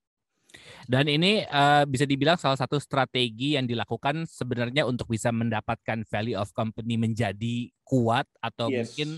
Dan 0.86 1.10
ini 1.10 1.42
uh, 1.50 1.84
bisa 1.90 2.06
dibilang 2.06 2.38
salah 2.38 2.58
satu 2.58 2.78
strategi 2.78 3.58
yang 3.58 3.66
dilakukan 3.66 4.30
sebenarnya 4.30 4.86
untuk 4.86 5.10
bisa 5.10 5.34
mendapatkan 5.34 6.06
value 6.06 6.38
of 6.38 6.54
company 6.54 6.96
menjadi 6.96 7.74
kuat 7.82 8.30
atau 8.38 8.70
yes. 8.70 8.94
mungkin 8.94 9.10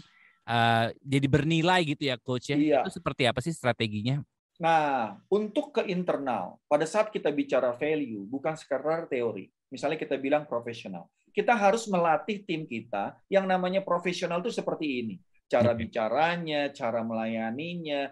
uh, 0.47 0.88
jadi 1.03 1.27
bernilai 1.27 1.84
gitu 1.84 2.03
ya 2.08 2.15
coach 2.17 2.51
ya. 2.51 2.58
Iya. 2.58 2.80
Itu 2.88 3.03
seperti 3.03 3.27
apa 3.27 3.43
sih 3.43 3.51
strateginya? 3.51 4.23
Nah, 4.58 5.13
untuk 5.30 5.69
ke 5.69 5.86
internal, 5.86 6.58
pada 6.65 6.88
saat 6.89 7.13
kita 7.13 7.30
bicara 7.30 7.77
value, 7.77 8.25
bukan 8.25 8.58
sekedar 8.58 9.06
teori. 9.06 9.53
Misalnya 9.69 10.01
kita 10.01 10.17
bilang 10.17 10.49
profesional. 10.49 11.12
Kita 11.30 11.53
harus 11.53 11.86
melatih 11.86 12.41
tim 12.41 12.65
kita 12.65 13.13
yang 13.30 13.45
namanya 13.45 13.86
profesional 13.86 14.41
itu 14.41 14.49
seperti 14.49 15.06
ini. 15.06 15.15
Cara 15.45 15.77
bicaranya, 15.77 16.73
cara 16.73 17.06
melayaninya, 17.06 18.10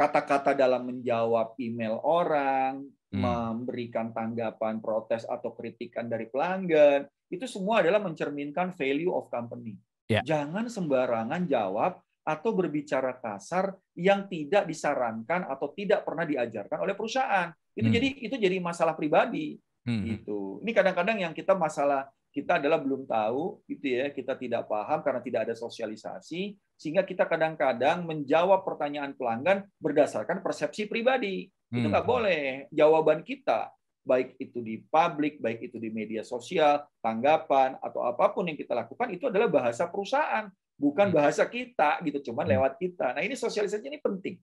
kata-kata 0.00 0.56
dalam 0.56 0.88
menjawab 0.88 1.60
email 1.60 2.00
orang, 2.00 2.88
hmm. 3.12 3.20
memberikan 3.20 4.16
tanggapan, 4.16 4.80
protes, 4.80 5.28
atau 5.28 5.52
kritikan 5.52 6.08
dari 6.08 6.24
pelanggan, 6.24 7.04
itu 7.28 7.44
semua 7.44 7.84
adalah 7.84 8.00
mencerminkan 8.00 8.72
value 8.72 9.12
of 9.12 9.28
company. 9.28 9.76
Ya. 10.08 10.24
Jangan 10.24 10.72
sembarangan 10.72 11.44
jawab 11.44 12.00
atau 12.24 12.50
berbicara 12.56 13.20
kasar 13.20 13.76
yang 13.92 14.24
tidak 14.24 14.64
disarankan 14.64 15.44
atau 15.44 15.68
tidak 15.76 16.08
pernah 16.08 16.24
diajarkan 16.24 16.80
oleh 16.80 16.96
perusahaan. 16.96 17.52
Itu 17.76 17.92
hmm. 17.92 17.96
jadi 18.00 18.08
itu 18.24 18.36
jadi 18.40 18.56
masalah 18.56 18.96
pribadi. 18.96 19.60
Hmm. 19.84 20.04
Itu. 20.08 20.64
Ini 20.64 20.72
kadang-kadang 20.72 21.20
yang 21.20 21.32
kita 21.36 21.52
masalah 21.52 22.08
kita 22.30 22.62
adalah 22.62 22.78
belum 22.78 23.10
tahu 23.10 23.66
gitu 23.66 23.86
ya, 23.98 24.14
kita 24.14 24.38
tidak 24.38 24.70
paham 24.70 25.02
karena 25.02 25.20
tidak 25.20 25.40
ada 25.50 25.54
sosialisasi 25.58 26.54
sehingga 26.78 27.02
kita 27.02 27.26
kadang-kadang 27.26 28.06
menjawab 28.06 28.62
pertanyaan 28.62 29.12
pelanggan 29.18 29.66
berdasarkan 29.82 30.40
persepsi 30.40 30.86
pribadi. 30.86 31.50
Itu 31.70 31.86
nggak 31.90 32.06
hmm. 32.06 32.14
boleh. 32.14 32.42
Jawaban 32.70 33.22
kita 33.26 33.70
baik 34.00 34.38
itu 34.40 34.58
di 34.64 34.80
publik, 34.80 35.38
baik 35.38 35.70
itu 35.70 35.76
di 35.76 35.92
media 35.92 36.24
sosial, 36.24 36.82
tanggapan 37.04 37.76
atau 37.78 38.06
apa 38.06 38.32
pun 38.32 38.48
yang 38.48 38.56
kita 38.56 38.72
lakukan 38.72 39.12
itu 39.12 39.28
adalah 39.28 39.46
bahasa 39.46 39.86
perusahaan, 39.86 40.48
bukan 40.74 41.12
hmm. 41.12 41.16
bahasa 41.18 41.44
kita 41.46 42.00
gitu, 42.06 42.32
cuman 42.32 42.48
hmm. 42.48 42.52
lewat 42.56 42.72
kita. 42.80 43.06
Nah, 43.12 43.22
ini 43.22 43.36
sosialisasi 43.36 43.86
ini 43.86 44.00
penting. 44.00 44.38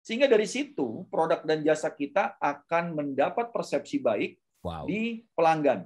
Sehingga 0.00 0.24
dari 0.30 0.48
situ 0.48 1.04
produk 1.12 1.44
dan 1.44 1.60
jasa 1.60 1.92
kita 1.92 2.40
akan 2.40 2.96
mendapat 2.96 3.52
persepsi 3.52 4.00
baik 4.00 4.40
wow. 4.64 4.88
di 4.88 5.20
pelanggan. 5.36 5.84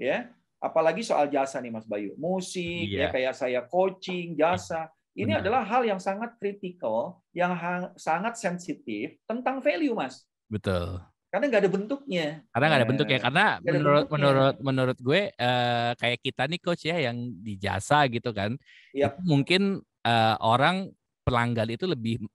Ya, 0.00 0.32
apalagi 0.60 1.00
soal 1.00 1.26
jasa 1.32 1.58
nih 1.58 1.72
Mas 1.72 1.88
Bayu. 1.88 2.12
Musik 2.20 2.86
yeah. 2.86 3.08
ya 3.08 3.08
iya. 3.08 3.12
kayak 3.12 3.34
saya 3.34 3.60
coaching, 3.64 4.36
jasa. 4.36 4.92
Ini 5.10 5.34
Benar. 5.34 5.42
adalah 5.42 5.62
hal 5.66 5.82
yang 5.82 5.98
sangat 5.98 6.38
kritikal, 6.38 7.18
yang 7.34 7.58
sangat 7.98 8.38
sensitif 8.38 9.18
tentang 9.26 9.58
value, 9.58 9.96
Mas. 9.96 10.22
Betul. 10.46 11.02
Karena 11.30 11.46
nggak 11.50 11.62
ada 11.66 11.72
bentuknya. 11.72 12.26
Karena 12.50 12.66
nggak 12.66 12.80
ada 12.80 12.90
bentuknya. 12.90 13.18
Eh, 13.18 13.22
Karena 13.22 13.46
menurut 13.62 14.06
bentuknya. 14.06 14.14
menurut 14.14 14.56
menurut 14.62 14.98
gue 14.98 15.20
uh, 15.34 15.90
kayak 15.98 16.18
kita 16.22 16.42
nih 16.46 16.60
coach 16.62 16.84
ya 16.86 16.96
yang 17.10 17.16
di 17.38 17.54
jasa 17.58 18.06
gitu 18.10 18.30
kan. 18.34 18.54
Yep. 18.94 19.10
Itu 19.14 19.20
mungkin 19.26 19.62
uh, 20.06 20.36
orang 20.42 20.90
pelanggan 21.22 21.70
itu 21.70 21.86
lebih 21.86 22.26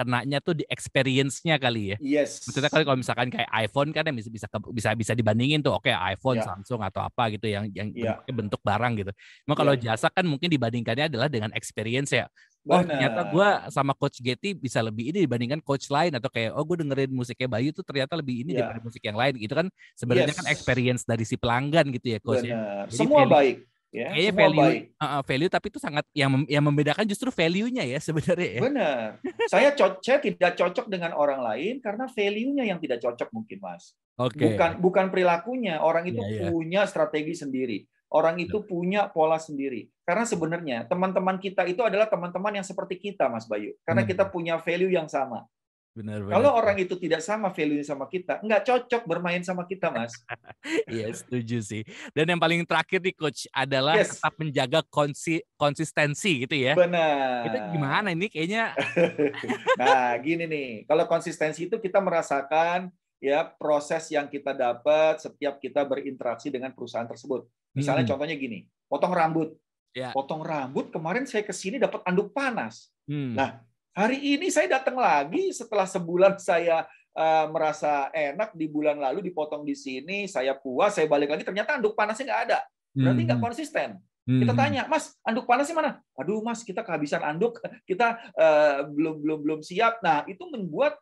kenanya 0.00 0.40
tuh 0.40 0.56
di 0.56 0.64
experience-nya 0.64 1.60
kali 1.60 1.92
ya. 1.92 1.96
Yes. 2.00 2.48
Maksudnya 2.48 2.72
kalau 2.72 2.96
misalkan 2.96 3.28
kayak 3.28 3.50
iPhone 3.52 3.92
kan 3.92 4.08
yang 4.08 4.16
bisa 4.16 4.32
bisa 4.32 4.48
bisa 4.72 4.88
bisa 4.96 5.12
dibandingin 5.12 5.60
tuh 5.60 5.76
oke 5.76 5.84
okay, 5.84 5.92
iPhone, 5.92 6.40
yeah. 6.40 6.48
Samsung 6.48 6.80
atau 6.80 7.04
apa 7.04 7.28
gitu 7.36 7.52
yang 7.52 7.68
yang 7.76 7.92
yeah. 7.92 8.16
bentuk 8.32 8.64
barang 8.64 8.96
gitu. 8.96 9.12
Cuma 9.44 9.52
kalau 9.52 9.76
yeah. 9.76 9.92
jasa 9.92 10.08
kan 10.08 10.24
mungkin 10.24 10.48
dibandingkannya 10.48 11.12
adalah 11.12 11.28
dengan 11.28 11.52
experience 11.52 12.16
ya. 12.16 12.24
Oh 12.68 12.84
ternyata 12.84 13.24
gue 13.32 13.48
sama 13.72 13.96
Coach 13.96 14.20
Getty 14.20 14.52
bisa 14.52 14.84
lebih 14.84 15.08
ini 15.08 15.24
dibandingkan 15.24 15.64
coach 15.64 15.88
lain 15.88 16.12
atau 16.12 16.28
kayak 16.28 16.52
oh 16.52 16.60
gue 16.60 16.84
dengerin 16.84 17.08
musiknya 17.08 17.48
Bayu 17.48 17.72
tuh 17.72 17.80
ternyata 17.80 18.20
lebih 18.20 18.44
ini 18.44 18.52
yeah. 18.52 18.68
daripada 18.68 18.80
musik 18.84 19.00
yang 19.00 19.16
lain 19.16 19.34
gitu 19.40 19.54
kan 19.56 19.66
sebenarnya 19.96 20.28
kan 20.28 20.36
yes. 20.36 20.40
kan 20.44 20.48
experience 20.52 21.02
dari 21.08 21.24
si 21.24 21.40
pelanggan 21.40 21.88
gitu 21.88 22.06
ya 22.12 22.18
Coach 22.20 22.44
ya. 22.44 22.84
Semua 22.92 23.24
baik. 23.24 23.69
Ya, 23.90 24.14
Kayaknya 24.14 24.34
value, 24.38 24.62
baik. 24.62 24.82
Uh, 25.02 25.22
value 25.26 25.50
tapi 25.50 25.66
itu 25.66 25.78
sangat 25.82 26.06
yang 26.14 26.30
mem 26.30 26.46
yang 26.46 26.62
membedakan 26.62 27.02
justru 27.10 27.26
value-nya 27.34 27.82
ya 27.82 27.98
sebenarnya 27.98 28.50
ya. 28.54 28.60
Benar. 28.62 29.06
saya 29.50 29.74
saya 29.74 30.18
tidak 30.22 30.54
cocok 30.54 30.86
dengan 30.86 31.10
orang 31.18 31.42
lain 31.42 31.82
karena 31.82 32.06
value-nya 32.06 32.70
yang 32.70 32.78
tidak 32.78 33.02
cocok 33.02 33.34
mungkin 33.34 33.58
Mas. 33.58 33.98
Okay. 34.14 34.54
Bukan 34.54 34.78
bukan 34.78 35.06
perilakunya. 35.10 35.82
Orang 35.82 36.06
itu 36.06 36.22
yeah, 36.22 36.46
yeah. 36.46 36.50
punya 36.54 36.86
strategi 36.86 37.34
sendiri. 37.34 37.82
Orang 38.14 38.38
itu 38.38 38.62
punya 38.62 39.10
pola 39.10 39.42
sendiri. 39.42 39.90
Karena 40.06 40.22
sebenarnya 40.22 40.86
teman-teman 40.86 41.42
kita 41.42 41.66
itu 41.66 41.82
adalah 41.82 42.06
teman-teman 42.06 42.62
yang 42.62 42.66
seperti 42.66 42.98
kita, 42.98 43.26
Mas 43.26 43.50
Bayu. 43.50 43.74
Karena 43.82 44.06
hmm. 44.06 44.10
kita 44.10 44.24
punya 44.30 44.54
value 44.58 44.94
yang 44.94 45.10
sama. 45.10 45.46
Benar, 45.90 46.22
benar. 46.22 46.34
Kalau 46.38 46.50
orang 46.54 46.76
itu 46.78 46.94
tidak 46.94 47.18
sama 47.18 47.50
value 47.50 47.82
sama 47.82 48.06
kita, 48.06 48.38
nggak 48.46 48.62
cocok 48.62 49.02
bermain 49.10 49.42
sama 49.42 49.66
kita, 49.66 49.90
Mas. 49.90 50.14
Iya, 50.86 51.10
setuju 51.10 51.58
sih. 51.66 51.82
Dan 52.14 52.30
yang 52.30 52.40
paling 52.40 52.62
terakhir 52.62 53.02
nih, 53.02 53.14
Coach, 53.18 53.50
adalah 53.50 53.98
yes. 53.98 54.14
tetap 54.14 54.34
menjaga 54.38 54.80
konsi 54.86 55.42
konsistensi 55.58 56.46
gitu 56.46 56.54
ya. 56.54 56.78
Benar. 56.78 57.42
Itu 57.50 57.58
gimana 57.74 58.08
ini 58.14 58.30
kayaknya? 58.30 58.78
nah, 59.80 60.14
gini 60.22 60.46
nih. 60.46 60.70
Kalau 60.86 61.04
konsistensi 61.10 61.66
itu 61.66 61.82
kita 61.82 61.98
merasakan 61.98 62.94
ya 63.18 63.42
proses 63.44 64.08
yang 64.14 64.30
kita 64.30 64.54
dapat 64.54 65.18
setiap 65.20 65.58
kita 65.58 65.82
berinteraksi 65.82 66.54
dengan 66.54 66.70
perusahaan 66.70 67.06
tersebut. 67.10 67.50
Misalnya 67.74 68.06
hmm. 68.06 68.10
contohnya 68.14 68.36
gini, 68.38 68.62
potong 68.86 69.10
rambut. 69.10 69.58
Ya. 69.90 70.14
Potong 70.14 70.46
rambut 70.46 70.94
kemarin 70.94 71.26
saya 71.26 71.42
ke 71.42 71.50
sini 71.50 71.82
dapat 71.82 71.98
anduk 72.06 72.30
panas. 72.30 72.94
Hmm. 73.10 73.34
Nah, 73.34 73.58
hari 73.96 74.38
ini 74.38 74.48
saya 74.48 74.80
datang 74.80 74.98
lagi 74.98 75.50
setelah 75.50 75.86
sebulan 75.86 76.38
saya 76.38 76.86
uh, 77.14 77.46
merasa 77.50 78.08
enak 78.14 78.54
di 78.54 78.66
bulan 78.70 78.98
lalu 78.98 79.24
dipotong 79.30 79.66
di 79.66 79.74
sini, 79.74 80.26
saya 80.30 80.54
puas, 80.58 80.94
saya 80.96 81.10
balik 81.10 81.34
lagi 81.34 81.42
ternyata 81.42 81.78
anduk 81.78 81.98
panasnya 81.98 82.30
nggak 82.30 82.42
ada. 82.50 82.58
Berarti 82.90 83.20
nggak 83.26 83.38
hmm. 83.38 83.48
konsisten. 83.50 83.90
Kita 84.30 84.52
hmm. 84.54 84.60
tanya, 84.62 84.82
Mas, 84.86 85.16
anduk 85.26 85.48
panasnya 85.48 85.74
mana? 85.74 85.92
Aduh, 86.14 86.38
Mas, 86.44 86.62
kita 86.62 86.86
kehabisan 86.86 87.24
anduk, 87.24 87.58
kita 87.88 88.20
uh, 88.38 88.86
belum 88.86 89.18
belum 89.22 89.38
belum 89.42 89.60
siap. 89.64 89.98
Nah, 90.06 90.22
itu 90.30 90.46
membuat 90.46 90.98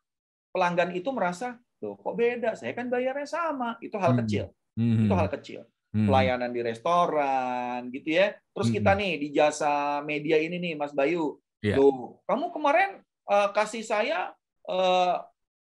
pelanggan 0.55 0.97
itu 0.97 1.13
merasa 1.13 1.61
Tuh, 1.79 1.95
kok 1.95 2.15
beda? 2.19 2.59
Saya 2.59 2.75
kan 2.75 2.91
bayarnya 2.91 3.27
sama. 3.27 3.79
Itu 3.79 3.97
hal 4.03 4.19
Hmm. 4.19 4.21
kecil. 4.27 4.45
Hmm. 4.75 5.07
Itu 5.07 5.15
hal 5.15 5.29
kecil. 5.31 5.61
Hmm. 5.95 6.07
Pelayanan 6.11 6.51
di 6.51 6.61
restoran 6.61 7.81
gitu 7.95 8.19
ya. 8.19 8.35
Terus 8.53 8.69
kita 8.69 8.99
nih 8.99 9.13
di 9.23 9.29
jasa 9.31 10.03
media 10.03 10.37
ini 10.43 10.59
nih 10.59 10.75
Mas 10.75 10.93
Bayu. 10.93 11.39
Iya. 11.63 11.77
Tuh, 11.79 12.23
kamu 12.27 12.55
kemarin 12.55 13.03
eh, 13.29 13.49
kasih 13.55 13.83
saya 13.83 14.33
eh, 14.67 15.17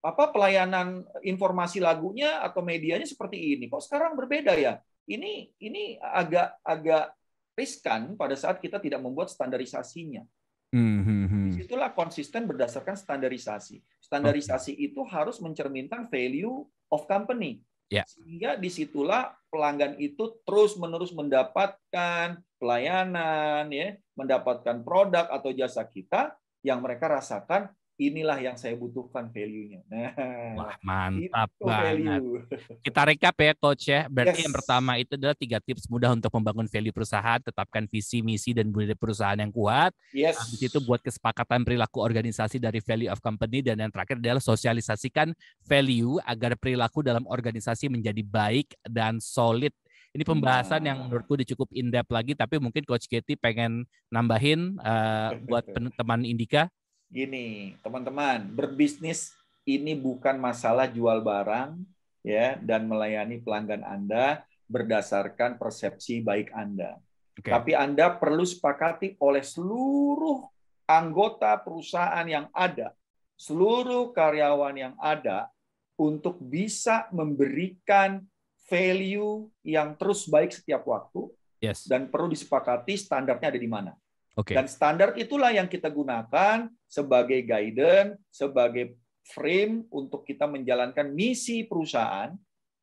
apa 0.07 0.25
pelayanan 0.31 1.03
informasi 1.27 1.83
lagunya 1.83 2.39
atau 2.45 2.63
medianya 2.63 3.09
seperti 3.09 3.59
ini. 3.59 3.67
Kok 3.67 3.83
sekarang 3.83 4.15
berbeda 4.15 4.55
ya? 4.55 4.79
Ini 5.07 5.51
ini 5.63 5.99
agak 5.99 6.63
agak 6.63 7.15
riskan 7.57 8.15
pada 8.15 8.37
saat 8.39 8.63
kita 8.63 8.79
tidak 8.79 9.03
membuat 9.03 9.33
standarisasinya. 9.33 10.23
Hmm, 10.71 11.01
hmm, 11.03 11.25
hmm. 11.27 11.45
Di 11.57 11.65
situlah 11.65 11.91
konsisten 11.97 12.45
berdasarkan 12.45 12.95
standarisasi. 12.95 13.81
Standarisasi 14.03 14.77
itu 14.77 15.03
harus 15.09 15.41
mencerminkan 15.41 16.07
value 16.07 16.67
of 16.93 17.09
company. 17.09 17.63
Ya. 17.87 18.03
Sehingga 18.07 18.59
di 18.59 18.67
situlah 18.67 19.35
pelanggan 19.47 19.95
itu 20.03 20.43
terus-menerus 20.43 21.15
mendapatkan 21.15 22.43
pelayanan, 22.59 23.71
ya, 23.71 23.95
mendapatkan 24.19 24.83
produk 24.83 25.31
atau 25.31 25.55
jasa 25.55 25.87
kita 25.87 26.35
yang 26.67 26.83
mereka 26.83 27.07
rasakan 27.07 27.71
inilah 27.97 28.37
yang 28.39 28.57
saya 28.57 28.77
butuhkan 28.77 29.33
value-nya. 29.33 29.81
Nah, 29.89 30.13
Wah, 30.55 30.77
mantap 30.85 31.49
banget. 31.57 32.21
value. 32.21 32.45
Kita 32.81 33.01
recap 33.03 33.37
ya 33.37 33.53
coach 33.57 33.85
ya. 33.89 34.05
Berarti 34.07 34.41
Yes. 34.41 34.45
yang 34.45 34.55
pertama 34.55 34.93
itu 34.97 35.17
adalah 35.17 35.33
tiga 35.33 35.59
tips 35.59 35.89
mudah 35.89 36.13
untuk 36.13 36.29
membangun 36.31 36.69
value 36.69 36.93
perusahaan, 36.93 37.41
tetapkan 37.41 37.89
visi, 37.89 38.21
misi 38.21 38.53
dan 38.53 38.69
budaya 38.69 38.93
perusahaan 38.93 39.37
yang 39.37 39.49
kuat. 39.49 39.97
Yes. 40.13 40.37
Habis 40.37 40.61
itu 40.69 40.79
buat 40.79 41.01
kesepakatan 41.01 41.65
perilaku 41.65 42.05
organisasi 42.05 42.61
dari 42.61 42.85
value 42.85 43.09
of 43.09 43.19
company 43.19 43.65
dan 43.65 43.81
yang 43.81 43.89
terakhir 43.89 44.21
adalah 44.21 44.45
sosialisasikan 44.45 45.33
value 45.65 46.21
agar 46.23 46.53
perilaku 46.55 47.01
dalam 47.01 47.25
organisasi 47.25 47.89
menjadi 47.89 48.21
baik 48.21 48.77
dan 48.85 49.19
solid. 49.19 49.73
Ini 50.13 50.25
pembahasan 50.25 50.81
yang 50.81 50.97
Nah. 51.01 51.05
menurutku 51.09 51.37
cukup 51.37 51.69
in-depth 51.73 52.09
lagi, 52.09 52.33
tapi 52.33 52.57
mungkin 52.57 52.85
Coach 52.85 53.05
Getty 53.05 53.37
pengen 53.37 53.85
nambahin 54.09 54.77
eh, 54.81 55.31
buat 55.45 55.65
teman 55.97 56.25
Indika. 56.25 56.69
Gini, 57.07 57.79
teman-teman, 57.81 58.51
berbisnis 58.51 59.33
ini 59.67 59.95
bukan 59.95 60.39
masalah 60.39 60.91
jual 60.91 61.23
barang 61.23 61.79
ya 62.27 62.59
dan 62.59 62.91
melayani 62.91 63.39
pelanggan 63.43 63.87
Anda 63.87 64.43
berdasarkan 64.67 65.59
persepsi 65.59 66.23
baik 66.23 66.51
Anda. 66.51 66.99
Oke. 67.39 67.51
Tapi 67.51 67.73
Anda 67.79 68.11
perlu 68.11 68.43
sepakati 68.43 69.15
oleh 69.23 69.47
seluruh 69.47 70.43
anggota 70.87 71.55
perusahaan 71.63 72.27
yang 72.27 72.51
ada, 72.51 72.95
seluruh 73.39 74.11
karyawan 74.11 74.75
yang 74.75 74.95
ada 74.99 75.51
untuk 75.99 76.43
bisa 76.43 77.07
memberikan 77.15 78.23
value 78.67 79.47
yang 79.63 79.95
terus 79.95 80.27
baik 80.27 80.51
setiap 80.51 80.83
waktu 80.87 81.31
Yes. 81.57 81.89
dan 81.89 82.13
perlu 82.13 82.29
disepakati 82.29 83.01
standarnya 83.01 83.49
ada 83.49 83.57
di 83.57 83.65
mana. 83.65 83.97
Oke. 84.37 84.53
Dan 84.53 84.69
standar 84.69 85.17
itulah 85.17 85.49
yang 85.49 85.65
kita 85.67 85.89
gunakan 85.89 86.69
sebagai 86.85 87.41
guidance, 87.41 88.21
sebagai 88.29 89.01
frame 89.33 89.89
untuk 89.91 90.23
kita 90.23 90.45
menjalankan 90.45 91.11
misi 91.11 91.65
perusahaan 91.65 92.37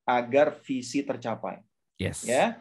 agar 0.04 0.60
visi 0.66 1.06
tercapai. 1.06 1.62
Yes. 2.02 2.26
Ya, 2.26 2.60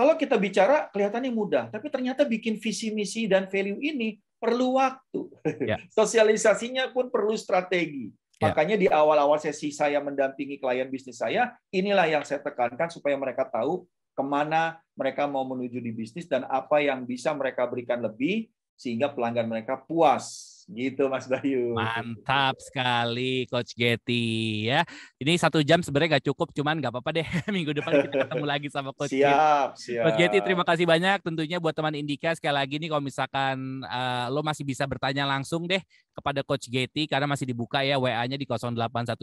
kalau 0.00 0.16
kita 0.16 0.40
bicara 0.40 0.88
kelihatannya 0.88 1.28
mudah, 1.28 1.68
tapi 1.68 1.92
ternyata 1.92 2.24
bikin 2.24 2.56
visi 2.56 2.88
misi 2.88 3.28
dan 3.28 3.44
value 3.50 3.76
ini 3.84 4.16
perlu 4.40 4.80
waktu. 4.80 5.28
Ya. 5.66 5.76
Sosialisasinya 5.98 6.88
pun 6.96 7.12
perlu 7.12 7.36
strategi. 7.36 8.08
Ya. 8.40 8.48
Makanya 8.48 8.80
di 8.80 8.88
awal-awal 8.88 9.36
sesi 9.36 9.68
saya 9.68 10.00
mendampingi 10.00 10.56
klien 10.56 10.88
bisnis 10.88 11.20
saya, 11.20 11.52
inilah 11.68 12.08
yang 12.08 12.24
saya 12.24 12.40
tekankan 12.40 12.88
supaya 12.88 13.12
mereka 13.20 13.44
tahu 13.44 13.84
ke 14.12 14.22
mana 14.22 14.80
mereka 14.98 15.24
mau 15.24 15.46
menuju 15.48 15.80
di 15.80 15.92
bisnis 15.96 16.28
dan 16.28 16.44
apa 16.48 16.84
yang 16.84 17.08
bisa 17.08 17.32
mereka 17.32 17.64
berikan 17.64 18.04
lebih 18.04 18.52
sehingga 18.80 19.12
pelanggan 19.12 19.44
mereka 19.44 19.76
puas. 19.76 20.56
Gitu 20.70 21.10
Mas 21.10 21.26
Bayu. 21.26 21.74
Mantap 21.74 22.54
sekali 22.62 23.42
Coach 23.50 23.74
Getty 23.74 24.70
ya. 24.70 24.86
Ini 25.18 25.34
satu 25.34 25.66
jam 25.66 25.82
sebenarnya 25.82 26.16
nggak 26.16 26.26
cukup, 26.30 26.54
cuman 26.54 26.78
nggak 26.78 26.94
apa-apa 26.94 27.10
deh. 27.10 27.26
Minggu 27.54 27.74
depan 27.74 28.06
kita 28.06 28.30
ketemu 28.30 28.46
lagi 28.46 28.68
sama 28.70 28.94
Coach 28.94 29.10
Getty. 29.10 29.26
Siap, 29.26 29.68
siap. 29.74 30.04
Coach 30.06 30.18
Getty 30.22 30.38
terima 30.46 30.62
kasih 30.62 30.86
banyak 30.86 31.26
tentunya 31.26 31.58
buat 31.58 31.74
teman 31.74 31.98
Indika 31.98 32.30
sekali 32.38 32.54
lagi 32.54 32.78
nih 32.78 32.86
kalau 32.86 33.02
misalkan 33.02 33.82
eh, 33.82 34.26
lo 34.30 34.46
masih 34.46 34.62
bisa 34.62 34.86
bertanya 34.86 35.26
langsung 35.26 35.66
deh 35.66 35.82
kepada 36.20 36.44
Coach 36.44 36.68
Getty 36.68 37.08
karena 37.08 37.24
masih 37.24 37.48
dibuka 37.48 37.80
ya 37.80 37.96
WA-nya 37.96 38.36
di 38.36 38.44
0812 38.44 39.16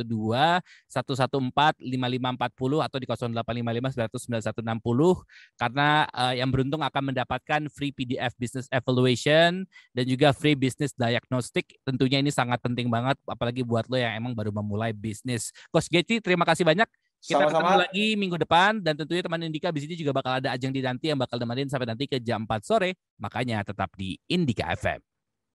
114 0.89 1.77
5540 1.85 2.81
atau 2.81 2.97
di 2.97 3.07
0855 3.07 4.57
99160 4.57 5.61
karena 5.61 5.87
eh, 6.09 6.33
yang 6.41 6.49
beruntung 6.49 6.81
akan 6.81 7.13
mendapatkan 7.13 7.61
free 7.69 7.93
PDF 7.93 8.33
business 8.35 8.67
evaluation 8.73 9.63
dan 9.93 10.03
juga 10.09 10.33
free 10.33 10.57
business 10.57 10.91
diagnostic. 10.97 11.77
Tentunya 11.85 12.19
ini 12.19 12.33
sangat 12.33 12.59
penting 12.59 12.89
banget 12.89 13.15
apalagi 13.29 13.61
buat 13.61 13.85
lo 13.87 13.95
yang 13.95 14.17
emang 14.17 14.33
baru 14.33 14.49
memulai 14.49 14.91
bisnis. 14.91 15.53
Coach 15.69 15.87
Getty 15.87 16.19
terima 16.19 16.43
kasih 16.43 16.65
banyak. 16.65 16.89
Kita 17.17 17.43
ketemu 17.43 17.59
Sama-sama. 17.59 17.81
lagi 17.81 18.05
minggu 18.13 18.37
depan 18.37 18.77
dan 18.77 18.93
tentunya 18.93 19.25
teman 19.25 19.41
Indika 19.41 19.73
di 19.73 19.81
sini 19.81 19.97
juga 19.97 20.13
bakal 20.13 20.37
ada 20.37 20.53
Ajeng 20.53 20.69
di 20.69 20.85
nanti 20.85 21.09
yang 21.09 21.17
bakal 21.17 21.41
nemenin 21.41 21.65
sampai 21.65 21.89
nanti 21.89 22.05
ke 22.05 22.21
jam 22.21 22.45
4 22.45 22.61
sore. 22.61 22.93
Makanya 23.17 23.65
tetap 23.65 23.89
di 23.97 24.21
Indika 24.29 24.69
FM. 24.77 25.06